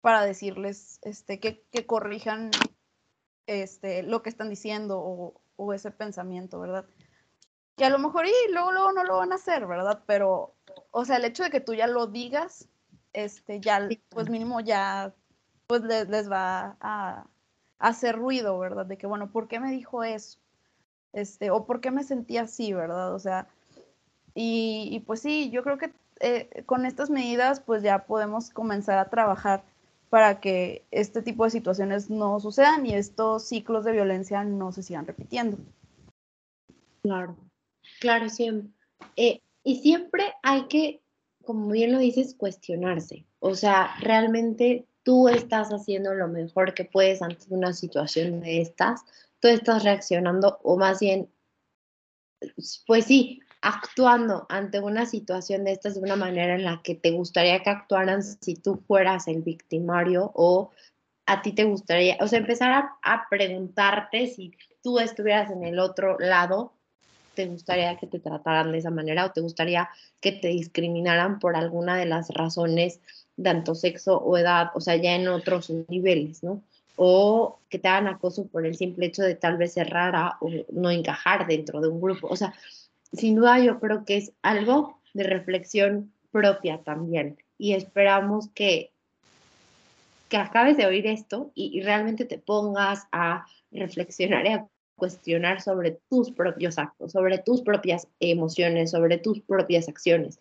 para 0.00 0.24
decirles 0.24 0.98
este, 1.02 1.38
que, 1.38 1.62
que 1.70 1.86
corrijan 1.86 2.50
este, 3.46 4.02
lo 4.02 4.24
que 4.24 4.30
están 4.30 4.48
diciendo 4.48 4.98
o, 4.98 5.40
o, 5.54 5.74
ese 5.74 5.92
pensamiento, 5.92 6.58
¿verdad? 6.58 6.86
Que 7.76 7.84
a 7.84 7.90
lo 7.90 8.00
mejor 8.00 8.26
y 8.26 8.52
luego, 8.52 8.72
luego 8.72 8.90
no 8.90 9.04
lo 9.04 9.18
van 9.18 9.30
a 9.30 9.36
hacer, 9.36 9.68
¿verdad? 9.68 10.02
Pero, 10.06 10.56
o 10.90 11.04
sea, 11.04 11.18
el 11.18 11.24
hecho 11.24 11.44
de 11.44 11.50
que 11.50 11.60
tú 11.60 11.72
ya 11.74 11.86
lo 11.86 12.08
digas, 12.08 12.68
este, 13.12 13.60
ya, 13.60 13.88
pues 14.08 14.28
mínimo 14.28 14.58
ya, 14.58 15.14
pues 15.68 15.82
les, 15.82 16.08
les 16.08 16.28
va 16.28 16.76
a, 16.80 17.28
a, 17.82 17.88
hacer 17.88 18.16
ruido, 18.16 18.58
¿verdad? 18.58 18.86
De 18.86 18.96
que, 18.96 19.06
bueno, 19.06 19.30
¿por 19.30 19.48
qué 19.48 19.60
me 19.60 19.70
dijo 19.70 20.04
eso? 20.04 20.38
este, 21.12 21.50
o 21.50 21.66
por 21.66 21.80
qué 21.80 21.90
me 21.90 22.04
sentía 22.04 22.42
así, 22.42 22.72
¿verdad? 22.72 23.14
O 23.14 23.18
sea, 23.18 23.48
y, 24.34 25.02
pues 25.06 25.20
sí, 25.20 25.50
yo 25.50 25.62
creo 25.62 25.78
que 25.78 25.92
eh, 26.20 26.62
con 26.66 26.86
estas 26.86 27.10
medidas 27.10 27.60
pues 27.60 27.82
ya 27.82 28.06
podemos 28.06 28.50
comenzar 28.50 28.98
a 28.98 29.10
trabajar 29.10 29.62
para 30.08 30.40
que 30.40 30.84
este 30.90 31.22
tipo 31.22 31.44
de 31.44 31.50
situaciones 31.50 32.10
no 32.10 32.38
sucedan 32.40 32.86
y 32.86 32.94
estos 32.94 33.44
ciclos 33.48 33.84
de 33.84 33.92
violencia 33.92 34.44
no 34.44 34.72
se 34.72 34.82
sigan 34.82 35.06
repitiendo. 35.06 35.58
Claro, 37.02 37.36
claro, 38.00 38.28
siempre. 38.28 38.70
Eh, 39.16 39.40
y 39.64 39.76
siempre 39.80 40.32
hay 40.42 40.68
que, 40.68 41.02
como 41.44 41.68
bien 41.70 41.92
lo 41.92 41.98
dices, 41.98 42.34
cuestionarse. 42.34 43.26
O 43.40 43.54
sea, 43.54 43.96
realmente 44.00 44.86
tú 45.02 45.28
estás 45.28 45.70
haciendo 45.70 46.14
lo 46.14 46.28
mejor 46.28 46.74
que 46.74 46.84
puedes 46.84 47.22
ante 47.22 47.46
una 47.50 47.72
situación 47.72 48.40
de 48.40 48.60
estas, 48.60 49.02
tú 49.40 49.48
estás 49.48 49.82
reaccionando 49.84 50.58
o 50.62 50.76
más 50.76 51.00
bien, 51.00 51.30
pues 52.86 53.06
sí, 53.06 53.40
actuando 53.60 54.46
ante 54.48 54.80
una 54.80 55.06
situación 55.06 55.64
de 55.64 55.72
estas 55.72 55.94
de 55.94 56.00
una 56.00 56.16
manera 56.16 56.54
en 56.54 56.64
la 56.64 56.80
que 56.82 56.94
te 56.94 57.12
gustaría 57.12 57.62
que 57.62 57.70
actuaran 57.70 58.22
si 58.22 58.54
tú 58.54 58.82
fueras 58.86 59.28
el 59.28 59.42
victimario 59.42 60.32
o 60.34 60.70
a 61.26 61.42
ti 61.42 61.52
te 61.52 61.64
gustaría, 61.64 62.16
o 62.20 62.26
sea, 62.26 62.40
empezar 62.40 62.72
a, 62.72 62.98
a 63.02 63.28
preguntarte 63.30 64.26
si 64.26 64.52
tú 64.82 64.98
estuvieras 64.98 65.50
en 65.50 65.64
el 65.64 65.78
otro 65.78 66.18
lado, 66.18 66.72
te 67.34 67.46
gustaría 67.46 67.96
que 67.96 68.06
te 68.06 68.18
trataran 68.18 68.72
de 68.72 68.78
esa 68.78 68.90
manera 68.90 69.26
o 69.26 69.32
te 69.32 69.40
gustaría 69.40 69.88
que 70.20 70.32
te 70.32 70.48
discriminaran 70.48 71.38
por 71.38 71.56
alguna 71.56 71.96
de 71.96 72.06
las 72.06 72.28
razones 72.30 73.00
tanto 73.40 73.74
sexo 73.74 74.18
o 74.18 74.36
edad, 74.36 74.70
o 74.74 74.80
sea, 74.80 74.96
ya 74.96 75.14
en 75.14 75.28
otros 75.28 75.70
niveles, 75.88 76.42
¿no? 76.42 76.62
O 76.96 77.58
que 77.68 77.78
te 77.78 77.88
hagan 77.88 78.08
acoso 78.08 78.46
por 78.46 78.66
el 78.66 78.76
simple 78.76 79.06
hecho 79.06 79.22
de 79.22 79.34
tal 79.34 79.56
vez 79.56 79.74
ser 79.74 79.90
rara 79.90 80.36
o 80.40 80.50
no 80.72 80.90
encajar 80.90 81.46
dentro 81.46 81.80
de 81.80 81.88
un 81.88 82.00
grupo. 82.00 82.28
O 82.28 82.36
sea, 82.36 82.54
sin 83.12 83.36
duda 83.36 83.58
yo 83.58 83.80
creo 83.80 84.04
que 84.04 84.16
es 84.18 84.32
algo 84.42 84.98
de 85.14 85.24
reflexión 85.24 86.12
propia 86.30 86.78
también. 86.78 87.38
Y 87.58 87.72
esperamos 87.72 88.48
que, 88.54 88.92
que 90.28 90.36
acabes 90.36 90.76
de 90.76 90.86
oír 90.86 91.06
esto 91.06 91.50
y, 91.54 91.78
y 91.78 91.82
realmente 91.82 92.24
te 92.24 92.38
pongas 92.38 93.06
a 93.12 93.46
reflexionar 93.70 94.46
y 94.46 94.50
a 94.50 94.66
cuestionar 94.96 95.60
sobre 95.62 95.98
tus 96.10 96.30
propios 96.30 96.78
actos, 96.78 97.12
sobre 97.12 97.38
tus 97.38 97.62
propias 97.62 98.06
emociones, 98.20 98.90
sobre 98.90 99.18
tus 99.18 99.40
propias 99.40 99.88
acciones 99.88 100.38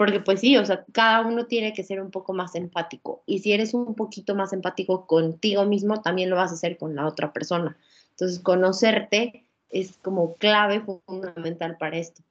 porque 0.00 0.18
pues 0.18 0.40
sí, 0.40 0.56
o 0.56 0.64
sea, 0.64 0.82
cada 0.92 1.26
uno 1.26 1.44
tiene 1.44 1.74
que 1.74 1.84
ser 1.84 2.00
un 2.00 2.10
poco 2.10 2.32
más 2.32 2.54
empático. 2.54 3.22
Y 3.26 3.40
si 3.40 3.52
eres 3.52 3.74
un 3.74 3.94
poquito 3.94 4.34
más 4.34 4.54
empático 4.54 5.06
contigo 5.06 5.66
mismo, 5.66 6.00
también 6.00 6.30
lo 6.30 6.36
vas 6.36 6.52
a 6.52 6.54
hacer 6.54 6.78
con 6.78 6.96
la 6.96 7.06
otra 7.06 7.34
persona. 7.34 7.76
Entonces, 8.12 8.38
conocerte 8.38 9.44
es 9.68 9.98
como 9.98 10.36
clave 10.36 10.80
fundamental 10.80 11.76
para 11.76 11.98
esto. 11.98 12.22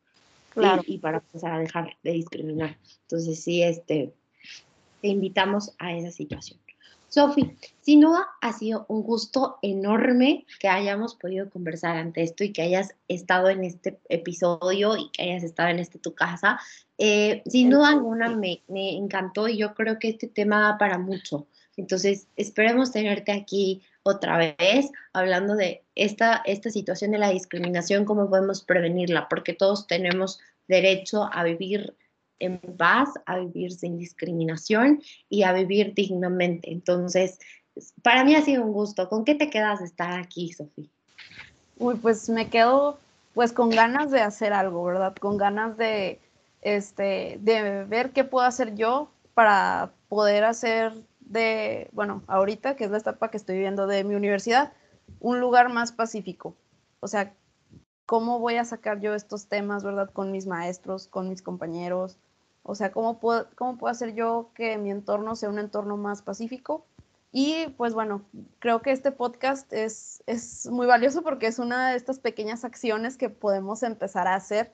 Claro. 0.56 0.82
Y, 0.88 0.98
para 0.98 1.20
empezar 1.20 1.52
a 1.54 1.60
dejar 1.60 1.96
de 2.02 2.14
discriminar. 2.14 2.76
Entonces, 3.04 3.40
sí, 3.40 3.62
este, 3.62 4.16
te 5.04 5.08
invitamos 5.08 5.76
a 5.78 5.94
esa 5.94 6.10
situación. 6.10 6.60
Sofi, 7.10 7.58
sin 7.82 8.02
duda 8.02 8.28
ha 8.40 8.54
sido 8.54 8.86
un 8.88 9.02
gusto 9.02 9.58
enorme 9.64 10.46
que 10.60 10.68
hayamos 10.68 11.16
podido 11.16 11.50
conversar 11.50 11.98
ante 11.98 12.22
esto 12.22 12.44
y 12.44 12.54
que 12.54 12.62
hayas 12.62 12.96
estado 13.08 13.50
en 13.50 13.64
este 13.64 14.00
episodio 14.10 14.96
y 14.96 15.10
que 15.10 15.24
hayas 15.24 15.44
estado 15.44 15.70
en 15.70 15.80
este 15.80 15.98
tu 15.98 16.14
casa. 16.14 16.60
Eh, 17.00 17.42
sin 17.48 17.72
duda 17.72 17.90
alguna 17.90 18.30
me, 18.36 18.62
me, 18.68 18.96
encantó 18.96 19.48
y 19.48 19.58
yo 19.58 19.74
creo 19.74 19.98
que 19.98 20.10
este 20.10 20.28
tema 20.28 20.62
da 20.62 20.78
para 20.78 21.00
mucho. 21.00 21.48
Entonces, 21.78 22.28
esperemos 22.36 22.92
tenerte 22.92 23.32
aquí 23.32 23.82
otra 24.04 24.38
vez 24.38 24.92
hablando 25.14 25.56
de 25.56 25.84
esta, 25.96 26.42
esta 26.46 26.70
situación 26.70 27.12
de 27.12 27.18
la 27.18 27.30
discriminación, 27.30 28.06
cómo 28.06 28.30
podemos 28.30 28.64
prevenirla, 28.64 29.28
porque 29.30 29.54
todos 29.54 29.88
tenemos 29.88 30.40
derecho 30.68 31.30
a 31.32 31.44
vivir 31.44 31.96
en 32.40 32.60
paz, 32.60 33.10
a 33.26 33.40
vivir 33.40 33.72
sin 33.72 33.98
discriminación 33.98 35.02
y 35.30 35.44
a 35.44 35.54
vivir 35.54 35.94
dignamente. 35.94 36.72
Entonces, 36.72 37.40
para 38.04 38.24
mí 38.24 38.36
ha 38.36 38.42
sido 38.42 38.64
un 38.64 38.74
gusto. 38.74 39.10
¿Con 39.10 39.26
qué 39.26 39.36
te 39.36 39.50
quedas 39.50 39.80
de 39.80 39.86
estar 39.86 40.20
aquí, 40.20 40.54
Sofía? 40.54 40.90
Uy, 41.78 41.96
pues 41.96 42.30
me 42.30 42.50
quedo 42.50 43.00
pues 43.34 43.54
con 43.54 43.70
ganas 43.70 44.12
de 44.12 44.22
hacer 44.22 44.54
algo, 44.54 44.84
¿verdad? 44.84 45.16
Con 45.16 45.38
ganas 45.38 45.78
de, 45.78 46.20
este, 46.62 47.38
de 47.42 47.86
ver 47.86 48.12
qué 48.12 48.24
puedo 48.24 48.46
hacer 48.46 48.76
yo 48.76 49.12
para 49.34 49.92
poder 50.10 50.44
hacer 50.44 50.94
de, 51.22 51.88
bueno, 51.94 52.24
ahorita, 52.28 52.76
que 52.76 52.86
es 52.86 52.92
la 52.92 52.98
etapa 52.98 53.30
que 53.32 53.38
estoy 53.38 53.56
viviendo 53.56 53.88
de 53.88 54.04
mi 54.04 54.16
universidad, 54.16 54.74
un 55.20 55.40
lugar 55.40 55.72
más 55.72 55.92
pacífico. 55.92 56.56
O 57.00 57.08
sea, 57.08 57.34
¿cómo 58.06 58.40
voy 58.40 58.56
a 58.56 58.66
sacar 58.66 59.00
yo 59.00 59.14
estos 59.14 59.48
temas, 59.48 59.84
verdad? 59.84 60.10
Con 60.12 60.32
mis 60.32 60.48
maestros, 60.48 61.08
con 61.08 61.30
mis 61.30 61.42
compañeros, 61.42 62.18
o 62.64 62.76
sea, 62.76 62.92
¿cómo 62.92 63.20
puedo, 63.20 63.48
cómo 63.56 63.78
puedo 63.78 63.92
hacer 63.92 64.14
yo 64.14 64.52
que 64.54 64.78
mi 64.78 64.92
entorno 64.92 65.36
sea 65.36 65.50
un 65.50 65.60
entorno 65.60 65.98
más 65.98 66.22
pacífico? 66.22 66.86
Y 67.32 67.68
pues 67.78 67.94
bueno, 67.94 68.24
creo 68.58 68.82
que 68.82 68.92
este 68.92 69.12
podcast 69.12 69.72
es, 69.72 70.24
es 70.26 70.66
muy 70.68 70.88
valioso 70.88 71.22
porque 71.22 71.48
es 71.48 71.60
una 71.60 71.92
de 71.92 71.98
estas 71.98 72.20
pequeñas 72.20 72.66
acciones 72.66 73.18
que 73.18 73.30
podemos 73.30 73.84
empezar 73.84 74.28
a 74.28 74.36
hacer 74.36 74.72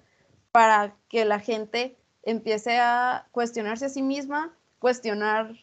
para 0.52 0.96
que 1.10 1.26
la 1.26 1.40
gente 1.40 1.98
empiece 2.24 2.80
a 2.80 3.28
cuestionarse 3.32 3.86
a 3.86 3.90
sí 3.90 4.02
misma, 4.02 4.56
cuestionar 4.80 5.54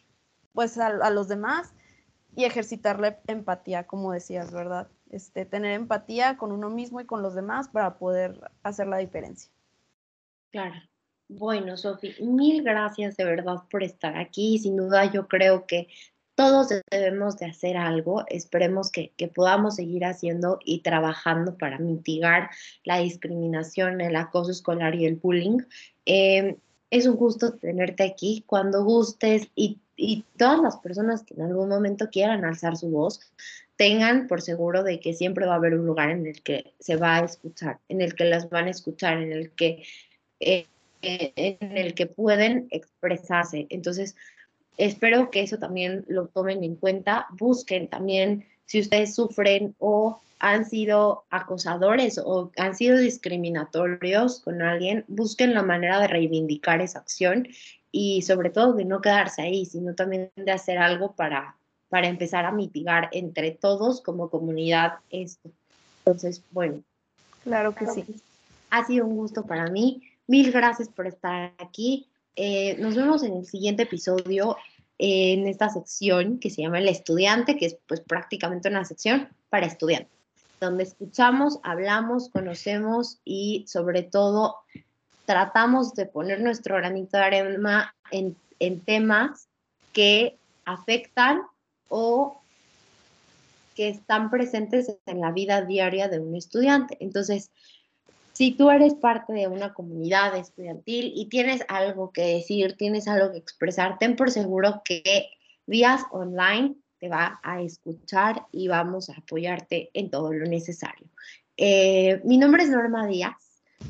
pues 0.53 0.77
a, 0.77 1.09
los 1.09 1.27
demás 1.27 1.73
y 2.35 2.45
ejercitar 2.45 2.99
la 2.99 3.19
empatía, 3.27 3.87
como 3.87 4.11
decías, 4.11 4.51
¿verdad? 4.51 4.87
Este, 5.09 5.45
tener 5.45 5.71
empatía 5.71 6.37
con 6.37 6.51
uno 6.51 6.69
mismo 6.69 7.01
y 7.01 7.05
con 7.05 7.23
los 7.23 7.33
demás 7.33 7.69
para 7.69 7.97
poder 7.97 8.51
hacer 8.61 8.85
la 8.87 8.97
diferencia. 8.97 9.51
Claro. 10.51 10.75
Bueno, 11.37 11.77
Sofi, 11.77 12.13
mil 12.21 12.61
gracias 12.61 13.17
de 13.17 13.25
verdad 13.25 13.63
por 13.71 13.81
estar 13.81 14.17
aquí. 14.17 14.59
Sin 14.59 14.77
duda 14.77 15.11
yo 15.11 15.27
creo 15.27 15.65
que 15.65 15.87
todos 16.35 16.69
debemos 16.91 17.37
de 17.37 17.47
hacer 17.47 17.75
algo. 17.75 18.23
Esperemos 18.27 18.91
que, 18.91 19.11
podamos 19.33 19.77
seguir 19.77 20.05
haciendo 20.05 20.59
y 20.63 20.81
trabajando 20.81 21.57
para 21.57 21.79
mitigar 21.79 22.51
la 22.83 22.99
discriminación, 22.99 23.99
el 24.01 24.15
acoso 24.15 24.51
escolar 24.51 24.93
y 24.93 25.07
el 25.07 25.15
bullying. 25.15 25.59
Em, 26.05 26.57
es 26.91 27.07
un 27.07 27.15
gusto 27.15 27.53
tenerte 27.53 28.03
aquí. 28.03 28.43
Cuando 28.45 28.83
gustes 28.83 29.47
y, 29.55 29.79
y 29.95 30.25
todas 30.37 30.61
las 30.61 30.77
personas 30.77 31.23
que 31.23 31.33
en 31.33 31.41
algún 31.41 31.69
momento 31.69 32.09
quieran 32.11 32.45
alzar 32.45 32.77
su 32.77 32.89
voz, 32.89 33.21
tengan 33.75 34.27
por 34.27 34.43
seguro 34.43 34.83
de 34.83 34.99
que 34.99 35.13
siempre 35.13 35.47
va 35.47 35.53
a 35.53 35.57
haber 35.57 35.73
un 35.73 35.87
lugar 35.87 36.11
en 36.11 36.27
el 36.27 36.43
que 36.43 36.75
se 36.79 36.95
va 36.95 37.17
a 37.17 37.25
escuchar, 37.25 37.79
en 37.89 38.01
el 38.01 38.13
que 38.13 38.25
las 38.25 38.49
van 38.51 38.67
a 38.67 38.71
escuchar, 38.71 39.17
en 39.17 39.31
el 39.31 39.49
que 39.51 39.83
eh, 40.39 40.67
en 41.03 41.77
el 41.77 41.93
que 41.93 42.07
pueden 42.07 42.67
expresarse. 42.71 43.67
Entonces, 43.69 44.15
espero 44.77 45.29
que 45.29 45.41
eso 45.41 45.57
también 45.57 46.05
lo 46.07 46.27
tomen 46.27 46.63
en 46.63 46.75
cuenta. 46.75 47.27
Busquen 47.37 47.87
también 47.87 48.45
si 48.65 48.79
ustedes 48.79 49.13
sufren 49.13 49.75
o 49.79 50.19
han 50.39 50.65
sido 50.65 51.25
acosadores 51.29 52.17
o 52.17 52.51
han 52.57 52.75
sido 52.75 52.97
discriminatorios 52.97 54.41
con 54.41 54.61
alguien, 54.61 55.05
busquen 55.07 55.53
la 55.53 55.63
manera 55.63 55.99
de 55.99 56.07
reivindicar 56.07 56.81
esa 56.81 56.99
acción 56.99 57.47
y 57.91 58.23
sobre 58.23 58.49
todo 58.49 58.73
de 58.73 58.83
no 58.83 58.99
quedarse 58.99 59.41
ahí, 59.41 59.65
sino 59.65 59.93
también 59.95 60.31
de 60.35 60.51
hacer 60.51 60.79
algo 60.79 61.13
para, 61.13 61.55
para 61.89 62.07
empezar 62.07 62.45
a 62.45 62.51
mitigar 62.51 63.09
entre 63.11 63.51
todos 63.51 64.01
como 64.01 64.29
comunidad 64.29 64.95
esto. 65.11 65.49
Entonces, 65.99 66.43
bueno. 66.51 66.81
Claro 67.43 67.73
que 67.75 67.85
sí. 67.87 68.03
Ha 68.69 68.85
sido 68.85 69.05
un 69.05 69.15
gusto 69.15 69.45
para 69.45 69.67
mí. 69.67 70.01
Mil 70.27 70.51
gracias 70.51 70.89
por 70.89 71.07
estar 71.07 71.53
aquí. 71.57 72.07
Eh, 72.35 72.77
nos 72.79 72.95
vemos 72.95 73.23
en 73.23 73.33
el 73.33 73.45
siguiente 73.45 73.83
episodio 73.83 74.57
en 74.97 75.47
esta 75.47 75.69
sección 75.69 76.39
que 76.39 76.49
se 76.49 76.61
llama 76.61 76.79
El 76.79 76.87
Estudiante, 76.87 77.57
que 77.57 77.65
es 77.65 77.77
pues 77.87 77.99
prácticamente 77.99 78.69
una 78.69 78.85
sección 78.85 79.27
para 79.49 79.65
estudiantes, 79.65 80.13
donde 80.61 80.83
escuchamos, 80.83 81.59
hablamos, 81.63 82.29
conocemos 82.29 83.19
y 83.25 83.65
sobre 83.67 84.03
todo 84.03 84.57
tratamos 85.25 85.93
de 85.93 86.05
poner 86.05 86.41
nuestro 86.41 86.75
granito 86.77 87.17
de 87.17 87.23
arena 87.23 87.95
en, 88.11 88.37
en 88.59 88.79
temas 88.79 89.47
que 89.91 90.37
afectan 90.65 91.41
o 91.89 92.41
que 93.75 93.89
están 93.89 94.29
presentes 94.29 94.95
en 95.05 95.19
la 95.19 95.31
vida 95.31 95.61
diaria 95.61 96.07
de 96.07 96.19
un 96.19 96.35
estudiante. 96.35 96.97
Entonces, 96.99 97.51
si 98.33 98.51
tú 98.51 98.69
eres 98.69 98.95
parte 98.95 99.31
de 99.31 99.47
una 99.47 99.73
comunidad 99.73 100.35
estudiantil 100.35 101.13
y 101.15 101.27
tienes 101.27 101.63
algo 101.67 102.11
que 102.11 102.35
decir, 102.35 102.75
tienes 102.77 103.07
algo 103.07 103.31
que 103.31 103.37
expresar, 103.37 103.97
ten 103.99 104.15
por 104.15 104.31
seguro 104.31 104.81
que 104.83 105.29
Días 105.65 106.03
Online 106.11 106.75
te 106.99 107.09
va 107.09 107.39
a 107.43 107.61
escuchar 107.61 108.47
y 108.51 108.67
vamos 108.67 109.09
a 109.09 109.13
apoyarte 109.13 109.91
en 109.93 110.09
todo 110.09 110.33
lo 110.33 110.45
necesario. 110.45 111.07
Eh, 111.57 112.21
mi 112.25 112.37
nombre 112.37 112.63
es 112.63 112.69
Norma 112.69 113.05
Díaz. 113.07 113.35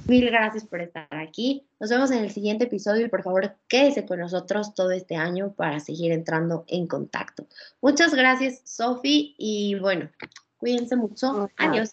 Mil 0.07 0.25
gracias 0.25 0.65
por 0.65 0.81
estar 0.81 1.07
aquí. 1.11 1.65
Nos 1.79 1.89
vemos 1.89 2.11
en 2.11 2.17
el 2.17 2.31
siguiente 2.31 2.65
episodio 2.65 3.05
y 3.05 3.09
por 3.09 3.23
favor 3.23 3.55
quédese 3.67 4.05
con 4.05 4.19
nosotros 4.19 4.73
todo 4.73 4.91
este 4.91 5.15
año 5.15 5.53
para 5.53 5.79
seguir 5.79 6.11
entrando 6.11 6.65
en 6.67 6.87
contacto. 6.87 7.45
Muchas 7.81 8.13
gracias, 8.13 8.61
Sofi, 8.65 9.35
y 9.37 9.75
bueno, 9.75 10.09
cuídense 10.57 10.95
mucho. 10.95 11.49
Adiós. 11.57 11.91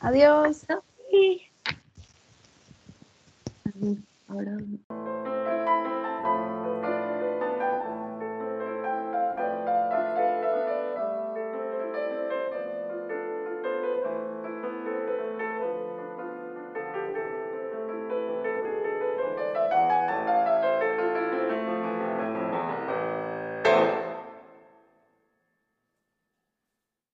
Adiós 0.00 0.66
favor, 3.82 3.98
abrázame. 4.28 4.78